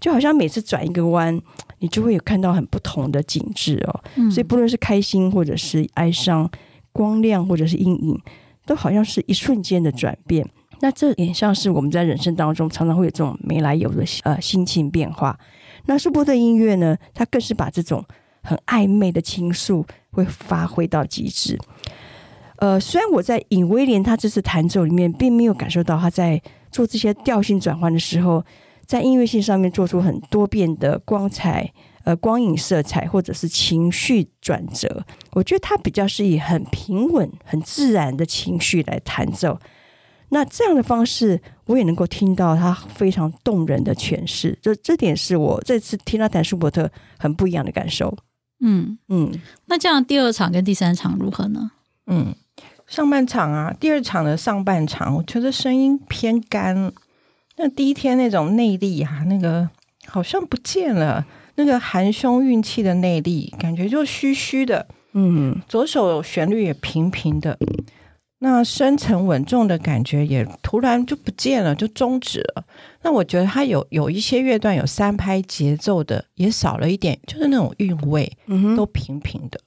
[0.00, 1.38] 就好像每次转一个弯，
[1.80, 4.00] 你就会有看到很不同的景致哦。
[4.16, 6.50] 嗯、所以不论是开心或者是哀伤，
[6.94, 8.18] 光亮或者是阴影。
[8.68, 10.46] 都好像是一瞬间的转变，
[10.80, 15.38] 那这也像是我们在人生当中常常会有这种没来由的呃心情变化。
[15.86, 18.04] 那舒伯特音乐呢，它更是把这种
[18.42, 21.58] 很暧昧的倾诉会发挥到极致。
[22.56, 26.38] 呃，虽然我在尹威廉他这次弹奏里面，并没有感受到他在
[26.70, 28.44] 做这些调性转换的时候，
[28.84, 31.72] 在音乐性上面做出很多变的光彩。
[32.08, 39.60] 呃，光影色彩或者是情绪转折，我觉得他比较是以很平稳、很自然的情绪来弹奏。
[40.30, 44.58] 那这样的方式，我也能够听到他非常动人的诠释。
[44.62, 48.16] 这这点是我这次听到谭舒伯特很不一样的感受。
[48.60, 49.30] 嗯嗯，
[49.66, 51.72] 那这样第二场跟第三场如何呢？
[52.06, 52.34] 嗯，
[52.86, 56.90] 上半场啊，第二场的上半场，我觉得声音偏干。
[57.58, 59.68] 那第一天那种内力啊，那个
[60.06, 61.26] 好像不见了。
[61.58, 67.58] 那个含胸运气的内力，感觉就虚虚的，嗯，左手旋律也平平的，
[68.38, 72.64] 那深沉稳重的感觉也突然就不见了，就终止了。
[73.02, 79.60] 那我觉得它有有一些乐段有三拍节奏的，也少了一点，就是那种韵味，嗯，都平平的。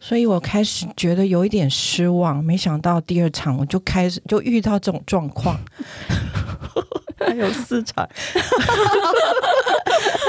[0.00, 5.60] 所以我开始觉得有一点失望，没想到第二场我就开始就遇到这种状况。
[7.28, 8.08] 还有四场，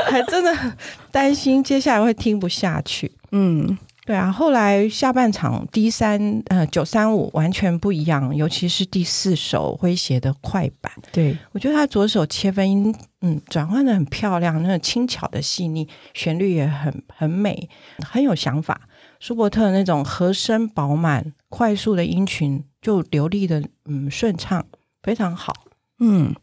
[0.10, 0.76] 还真的
[1.12, 3.12] 担心接下来会听不下去。
[3.32, 4.32] 嗯，对啊。
[4.32, 10.92] 后来下半场 D 三呃九三五完全不一样，尤其是第四首诙谐的快板。
[11.12, 17.70] 对，我觉得他左手切分音，嗯，转换的很漂亮，那个轻巧的细腻，旋律也很很美，
[18.08, 18.82] 很有想法。
[19.20, 24.66] 舒伯特那种和声饱满、快速的音群，就流利的嗯顺畅，
[25.04, 25.54] 非常好。
[26.00, 26.34] 嗯。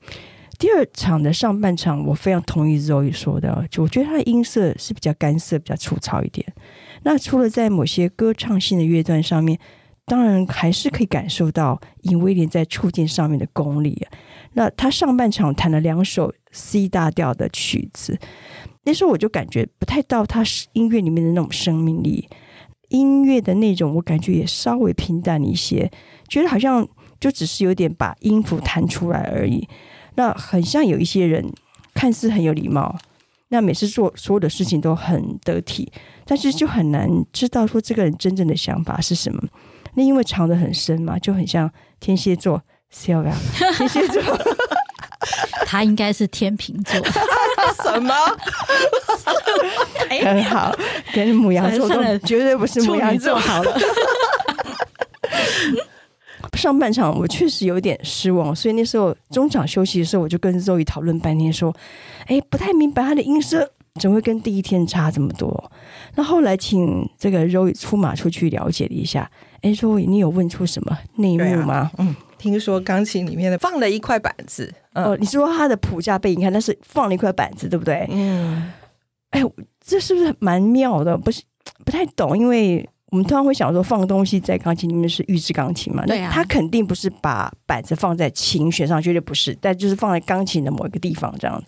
[0.58, 6.46] 第二场的上半场，我非常同意 Zoe 说的，就我觉得他的音色是比较干涩、比较粗糙一点。
[7.02, 9.58] 那除了在某些歌唱性的乐段上面，
[10.06, 14.06] 当然还是可以感受到尹威廉在触键上面的功力。
[14.54, 18.18] 那他上半场弹了两首 C 大调的曲子，
[18.84, 20.42] 那时候我就感觉不太到他
[20.72, 22.28] 音乐里面的那种生命力，
[22.88, 25.90] 音乐的那种我感觉也稍微平淡一些，
[26.28, 26.88] 觉得好像
[27.20, 29.68] 就只是有点把音符弹出来而已。
[30.16, 31.44] 那很像有一些人
[31.94, 32.98] 看似很有礼貌，
[33.48, 35.90] 那每次做所有的事情都很得体，
[36.24, 39.42] 但是就很难知道说这个人真正的想法是什么。
[39.94, 42.62] 那因为藏得很深嘛，就很像天蝎座
[42.92, 43.32] ，Sylvia，
[43.78, 44.22] 天蝎座，
[45.64, 46.94] 他应该是天秤座，
[47.82, 48.14] 什么？
[50.22, 50.76] 很好，
[51.14, 53.74] 跟母羊座都绝对不是母羊座好了。
[56.54, 61.74] 上半场我确实有点失望，所以那时候中场休息的时候，我就跟 Zoe 讨论半天，说
[62.26, 63.70] ：“哎，不太明白他的音色
[64.00, 65.72] 怎么会跟第一天差这么多。”
[66.14, 69.30] 那后来请这个 Zoe 出马出去了解了一下，
[69.62, 71.74] 哎，Zoe，你有问出什么内幕吗？
[71.74, 74.72] 啊、嗯，听说钢琴里面的放了一块板子。
[74.92, 78.06] 嗯、哦，你说他的谱架背，你看但是放了一块板子，对不对？
[78.10, 78.72] 嗯，
[79.30, 79.42] 哎，
[79.84, 81.16] 这是不是蛮妙的？
[81.18, 81.42] 不是
[81.84, 82.88] 不太懂，因为。
[83.16, 86.04] 我们通常会想说，放东西在钢琴里面是预制钢琴嘛？
[86.06, 91.66] 那他肯定不是把板子放在琴弦上，绝对不是，但就是放在钢琴的某一个地方这样子。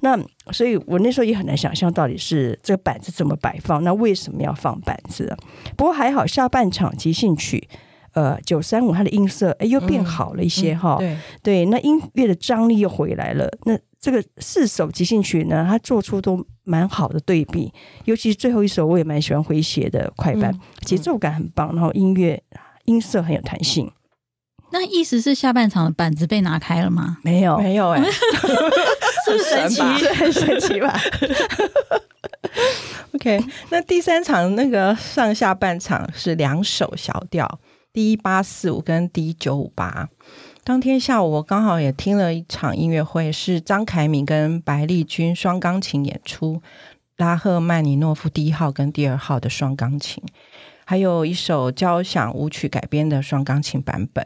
[0.00, 0.18] 那
[0.50, 5.32] 所以我那时候也很难想象到底是这个板子怎么摆放，那为什么要放板子？
[5.76, 7.68] 不过还好，下半场即兴曲，
[8.14, 11.18] 呃，九三五它的音色哎又变好了一些哈、嗯嗯。
[11.40, 13.48] 对对，那音乐的张力又回来了。
[13.64, 17.72] 那这个四首即兴曲呢，它做出都蛮好的对比，
[18.06, 22.42] 尤其是最后一首，我也蛮喜欢诙谐的快板，嗯、节奏感很棒，然后音乐
[22.86, 23.92] 音色很有弹性。
[24.72, 27.18] 那意思是下半场的板子被拿开了吗？
[27.22, 29.82] 没有，没有哎、欸，是 不是神奇？
[30.14, 30.98] 很神奇吧？
[33.14, 37.60] OK，那第三场那个上下半场是两首小调
[37.92, 40.08] ，D 八四五跟 D 九五八。
[40.62, 46.62] 当天下午，我刚好也听了一场音乐会，是张凯敏跟白丽君双钢琴演出，
[47.16, 50.22] 拉赫曼尼诺夫第一号跟第二号的双钢琴，
[50.84, 54.24] 还有一首交响舞曲改编的双钢琴版本，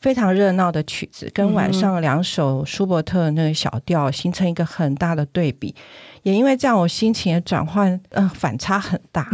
[0.00, 5.74] 非常热闹的曲子，跟晚上两首舒伯特那个小调形成一个很大的对比，
[6.22, 9.28] 也因为这样，我心情的转换，嗯、呃，反差很大，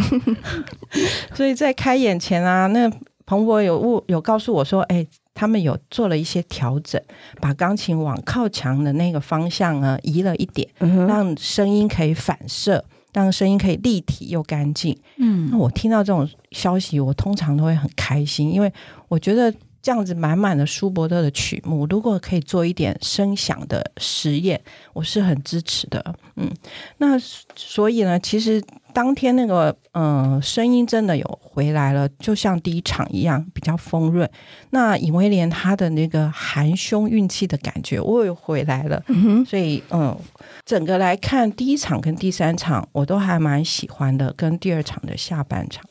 [1.32, 2.90] 所以在开演前啊，那
[3.24, 5.06] 彭博有问有告诉我说，哎。
[5.40, 7.00] 他们有做了一些调整，
[7.40, 10.68] 把钢琴往靠墙的那个方向呢移了一点，
[11.08, 12.84] 让声音可以反射，
[13.14, 14.94] 让声音可以立体又干净。
[15.16, 18.70] 嗯，那我听到这种消息，我通常都会很开心，因为
[19.08, 19.50] 我觉得。
[19.82, 24.60] 这样子满满的舒伯特的曲目，如果可以做一点声响的实验，
[24.92, 26.14] 我是很支持的。
[26.36, 26.50] 嗯，
[26.98, 27.18] 那
[27.56, 28.62] 所以呢，其实
[28.92, 34.28] 当天那个嗯、呃、声音真的有回来了，就像第一场一样比较丰润。
[34.70, 39.02] 那尹威廉他的那个含胸运气的感觉，我也回来了。
[39.46, 40.16] 所以嗯，
[40.64, 45.84] 整个来看第一场跟第三场我都还蛮喜欢的，跟第二场的下半场。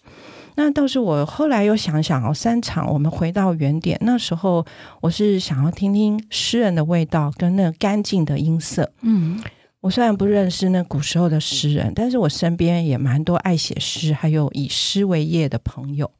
[0.55, 4.65] 那倒是我后来又想想哦，三场我们回到原点，那时候
[4.99, 8.91] 我是想要听听诗人的味道跟那个干净的音色。
[9.01, 9.41] 嗯，
[9.81, 16.11] 我虽然不认识那古时候的诗人，但是我身边也蛮多爱写诗，还有以诗为业的朋友。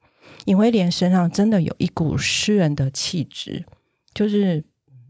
[0.45, 3.65] 尹威廉身上真的有一股诗人的气质，
[4.13, 4.63] 就是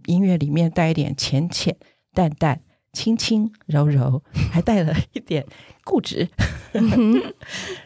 [0.06, 1.76] 音乐里面带一点浅浅、
[2.14, 2.62] 淡淡。
[2.92, 5.46] 轻轻柔柔，还带了一点
[5.84, 6.28] 固执。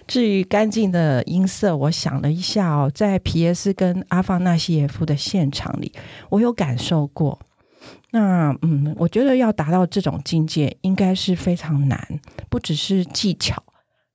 [0.07, 5.91] 至于干净的音色，我想了一下哦，在皮耶斯跟阿方纳西耶夫的现场里，
[6.29, 7.37] 我有感受过。
[8.11, 12.19] 那嗯，我觉得要达到这种境界，应该是非常难，
[12.49, 13.61] 不只是技巧、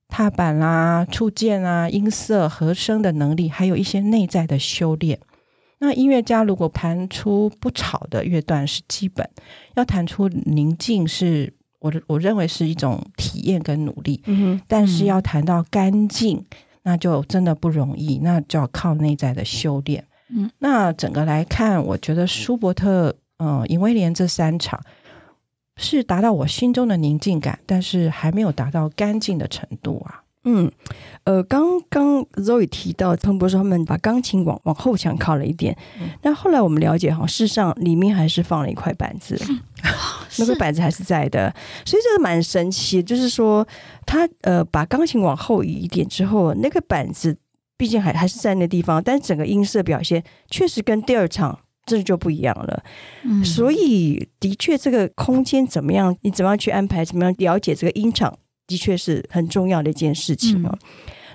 [0.08, 5.18] 踏板啦、触键啊、音色、和声的能力，还有一些内在的修炼。
[5.80, 9.28] 那音乐家如果弹出不吵的乐段是基本，
[9.76, 14.20] 要弹出宁静是我我认为是一种体验跟努力。
[14.26, 16.44] 嗯，但是要弹到干净，
[16.82, 20.04] 那就真的不容易，那就要靠内在的修炼。
[20.30, 24.80] 嗯，那整个来看，我觉得舒伯特、嗯，尹威廉这三场
[25.76, 30.22] 是达到我心中的宁静感，但是还没有达到干净的程度啊。
[30.44, 30.70] 嗯，
[31.24, 35.76] 呃，刚刚 Zoe 提到彭博说他们把钢琴往往后墙靠了一点，
[36.22, 39.60] 那、嗯、后来我们了解哈，事实上里面还是放了一块板子，嗯、
[40.38, 43.66] 那块板子还是在的，所以这个蛮神奇，就是说
[44.06, 47.36] 他呃把钢琴往后移一点之后，那个板子
[47.76, 51.58] 毕竟还还是在那地方，但整个音色表现确实跟第二场
[51.88, 52.84] 这就不一样了，
[53.24, 58.38] 嗯，所以的确这个空间怎么样，你怎么样去安排，怎么样了解这个音场。
[58.68, 60.78] 的确是很重要的一件事情啊。
[60.82, 60.88] 嗯、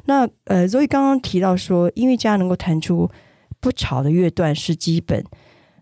[0.05, 3.09] 那呃，所以刚刚提到说，音乐家能够弹出
[3.59, 5.25] 不吵的乐段是基本，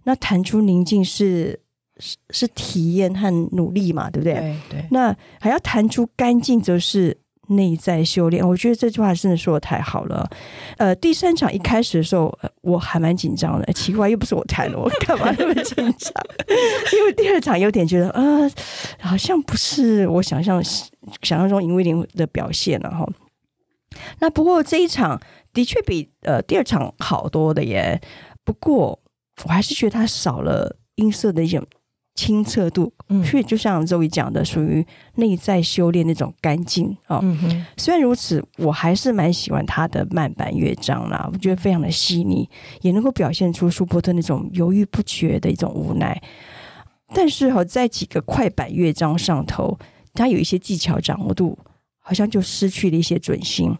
[0.05, 1.59] 那弹出宁静是
[1.97, 4.35] 是是体验和努力嘛，对不对？
[4.35, 4.87] 对对。
[4.91, 7.17] 那还要弹出干净，则是
[7.51, 8.47] 内在修炼。
[8.47, 10.29] 我觉得这句话真的说的太好了。
[10.77, 13.73] 呃，第三场一开始的时候，我还蛮紧张的。
[13.73, 16.13] 奇怪，又不是我弹的，我干嘛那么紧张？
[16.93, 18.51] 因为第二场有点觉得，呃，
[18.99, 20.61] 好像不是我想象。
[21.23, 23.07] 想象中尹威廉的表现了哈，
[24.19, 25.19] 那不过这一场
[25.51, 27.99] 的确比呃第二场好多的耶。
[28.45, 28.99] 不过
[29.43, 31.65] 我还是觉得他少了音色的一种
[32.13, 32.91] 清澈度，
[33.23, 34.85] 所以就像周瑜讲的，属于
[35.15, 37.19] 内在修炼那种干净啊。
[37.23, 42.47] 嗯，虽然如此，我还是蛮喜欢他的慢板乐章啦，我觉得非常的细腻，
[42.81, 46.21] 也能够表现出舒伯特那种犹豫不决的一种无奈。
[47.13, 49.79] 但是哈，在几个快板乐章上头，
[50.13, 51.57] 他有一些技巧掌握度，
[52.01, 53.73] 好像就失去了一些准心。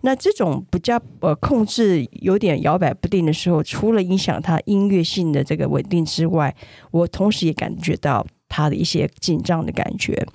[0.00, 6.54] 那这种比较呃控制有点摇摆不定的时候，除了影响他音乐性的这个稳定之外，
[6.90, 10.26] 我同时也感觉到他的一些紧张的感觉。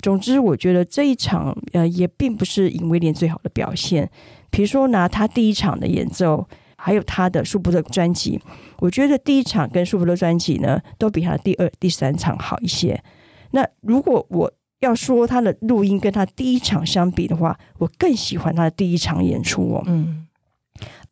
[0.00, 4.10] 总之，我觉得这一场呃也并不是尹威廉最好的表现。
[4.50, 6.48] 比如说拿他第一场的演奏。
[6.80, 8.40] 还有他的舒伯特专辑，
[8.78, 13.02] 我觉得第一场跟舒伯特专辑呢，都比他第二、第三场好一些。
[13.50, 19.82] 那如果我要说他的录音跟他第一场相比的话，我更喜欢他的第一场演出哦。
[19.86, 20.26] 嗯，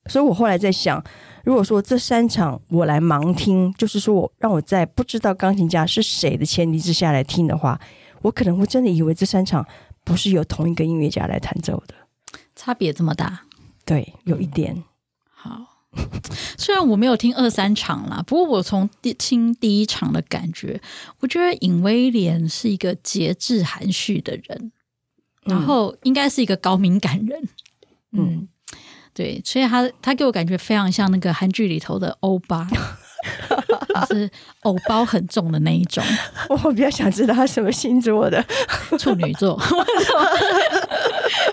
[0.06, 1.02] 所以我后来在想，
[1.44, 7.80] 如果说这三场我来盲听，就是说我让我在不知道钢琴家是谁的前提之下来听的话，
[8.22, 9.66] 我可能会真的以为这三场
[10.04, 11.94] 不是由同一个音乐家来弹奏的。
[12.54, 13.42] 差别这么大？
[13.84, 14.84] 对，有一点。
[15.30, 15.60] 好，
[16.66, 20.80] 虽然我没有听二三场啦，不过我从第听第一场的感觉，
[21.20, 24.72] 我觉得尹威廉是一个节制含蓄的人，
[25.44, 27.40] 然后应该是一个高敏感人。
[28.10, 28.48] 嗯，嗯
[29.14, 32.66] 对，所以他他给我感觉非常像那个韩剧里头的欧巴，
[34.08, 34.28] 就是
[34.62, 36.02] 偶包很重的那一种。
[36.50, 38.44] 我比较想知道他什么星座的，
[38.98, 39.56] 处女座。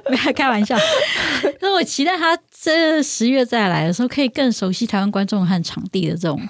[0.10, 0.78] 没开玩笑，
[1.62, 6.42] 那我期待他这十月再来的时候，可以更熟悉台湾观众和场地的这种，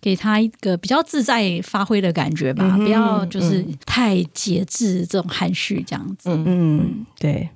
[0.00, 6.30] 给他一个比较自在发挥的感觉吧，不要就是太节制这种含蓄这样子。
[6.30, 7.48] 嗯嗯，对。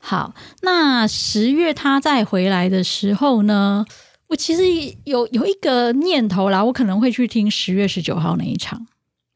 [0.00, 3.84] 好，那十月他再回来的时候呢，
[4.28, 4.62] 我其实
[5.04, 8.86] 有有一个念头啦，我可能会去听十月十九号那一场。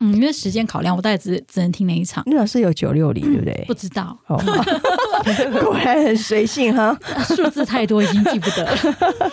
[0.01, 2.23] 嗯，因为时间考量，我大概只只能听那一场。
[2.27, 3.65] 那是有九六零，对不对？
[3.67, 4.37] 不知道，哦、
[5.61, 6.99] 果然很随性哈，
[7.29, 8.79] 数字太多已经记不得了。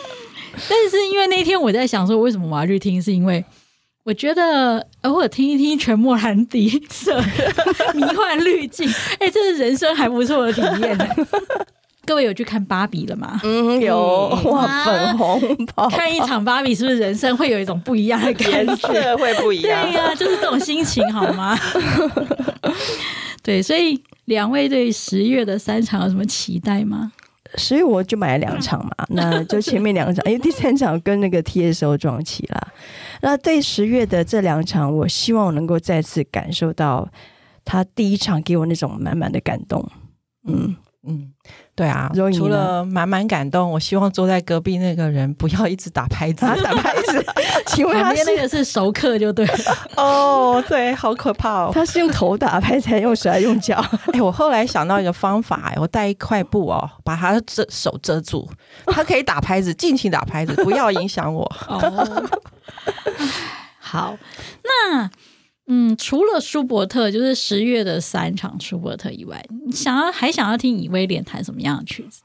[0.70, 3.01] 但是因为那天我在想说，为什么我要去听？
[3.01, 3.43] 是因为
[4.03, 7.22] 我觉得偶尔听一听全莫兰迪色
[7.93, 8.89] 迷幻滤镜，
[9.20, 10.97] 哎、欸，这是人生还不错的体验。
[12.08, 13.39] 各位有去看芭比了吗？
[13.43, 15.89] 嗯，有哇，粉红泡泡。
[15.89, 18.64] 看一场芭比是不是人生会有一种不一样的感觉？
[18.64, 19.84] 颜色会不一样。
[19.84, 21.55] 对呀、啊，就是这种心情，好吗？
[23.43, 27.12] 对，所以两位对十月的三场有什么期待吗？
[27.55, 32.68] 十月我就买了两场嘛， 那就前面两场，因为第三场跟那个 TSO 撞期了。
[33.22, 37.08] 那对十月的这两场，我希望我能够再次感受到
[37.66, 39.86] 他第一场给我那种满满的感动。
[40.47, 41.34] 嗯嗯。
[41.78, 47.23] 对啊，除了满满感动，我希望坐在隔壁那个人不要一直打拍子，打拍子。
[47.67, 49.53] 请问他那个是熟客就对了。
[49.95, 51.71] 哦，对，好可怕哦。
[51.71, 53.80] 他是用头打拍，才用手还用脚？
[54.11, 58.49] 哎，我后来想到一个方法，我带一块布哦，把他遮手遮住，
[58.88, 61.43] 他可以打拍子，尽情打拍子，不要影响我。
[61.69, 62.28] 哦，
[63.78, 64.17] 好，
[64.63, 65.07] 那。
[65.68, 72.22] 嗯，除了舒伯特，就是十月的三场舒伯特以外，你想要还想要听以威廉弹什么样的曲子？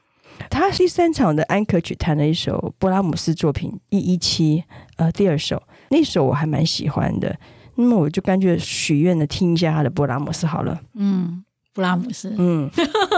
[0.49, 4.65] 他第三场的安可曲弹了一首布拉姆斯作品一一七，
[4.97, 7.37] 呃，第二首，那首我还蛮喜欢的。
[7.75, 10.81] 那么我就干脆许愿的听一下他的布拉姆斯好了。
[10.95, 12.71] 嗯，布拉姆斯，嗯，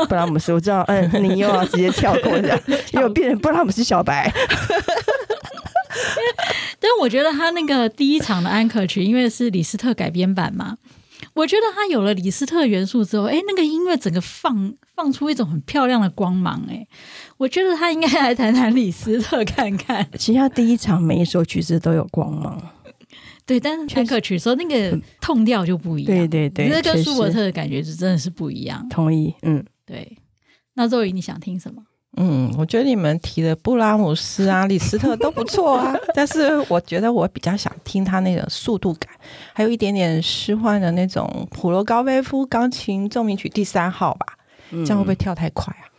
[0.09, 2.61] 布拉姆斯，我知道，嗯，你又要直接跳过这样，
[2.93, 4.33] 又变成布拉姆斯小白。
[6.85, 10.77] 但我觉得他那个第一场的安可曲，因为是李斯特改编版嘛，
[11.33, 16.87] 我觉得他有了李斯特元素之后，哎，那个音乐整个放放出一种很漂亮的光芒，哎，
[17.39, 20.07] 我觉得他应该来谈谈李斯特看看。
[20.19, 22.61] 其实他第一场每一首曲子都有光芒，
[23.47, 28.87] 对，但是安可曲说那个痛调就不一样，对对对，那跟舒伯特的感觉是真的是不一样。
[28.91, 30.19] 同意，嗯，对。
[30.75, 31.83] 那周仪你想听什么？
[32.17, 39.11] 嗯，我觉得你们提的布拉姆斯啊、李斯特都不错啊，但是我觉得我比较想听他那个速度感，
[39.53, 44.27] 还有一点点诗幻的那种普罗高菲夫钢琴奏鸣曲第三号吧，
[44.71, 45.91] 这样会不会跳太快啊？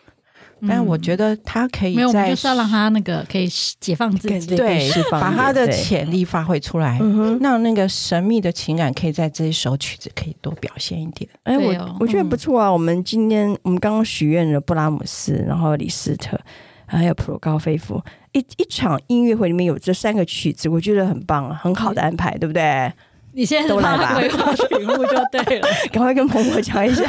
[0.67, 3.47] 但我觉得他可以在，没有，我们就是要让他那个可以
[3.79, 6.99] 解放自己，对，把他的潜力发挥出来，
[7.41, 11.29] 让那个神秘的情感可以在这一首曲子可以多表现一点。
[11.43, 12.71] 哎，我我觉得不错啊。
[12.71, 16.39] 我们今天我们刚刚许愿了布拉姆斯，然后李斯特，
[16.85, 18.01] 还有普罗高菲夫，
[18.31, 22.91] 一一场音乐会里面有这三个曲子，我觉得很棒，很好的安排，对不对？
[23.33, 27.03] 你现在都来吧，规划曲目就对了， 赶快跟彭博讲一下。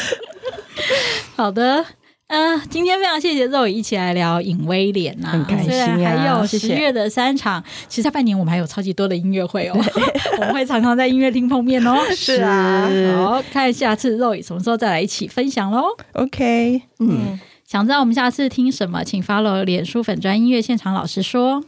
[1.36, 1.84] 好的。
[2.26, 9.78] 呃，今天非常谢谢肉一起来聊尹威廉呐，很开心啊，还有十月的三场，谢谢其实下半年我们还有超级多的音乐会哦，
[10.40, 11.96] 我们会常常在音乐厅碰面哦。
[12.16, 15.84] 是啊，好，看下次肉什么时候再来一起分享喽。
[16.14, 21.62] OK，嗯，嗯，想知道我们下次听什么，请 follow 脸书粉专音乐现场老师说，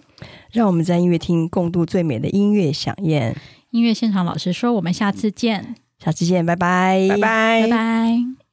[0.52, 3.36] 让我们在音乐厅共度最美的音乐飨宴。
[3.72, 8.45] 音乐现场老师说，我们下次见，下次见，拜拜，拜拜，拜拜。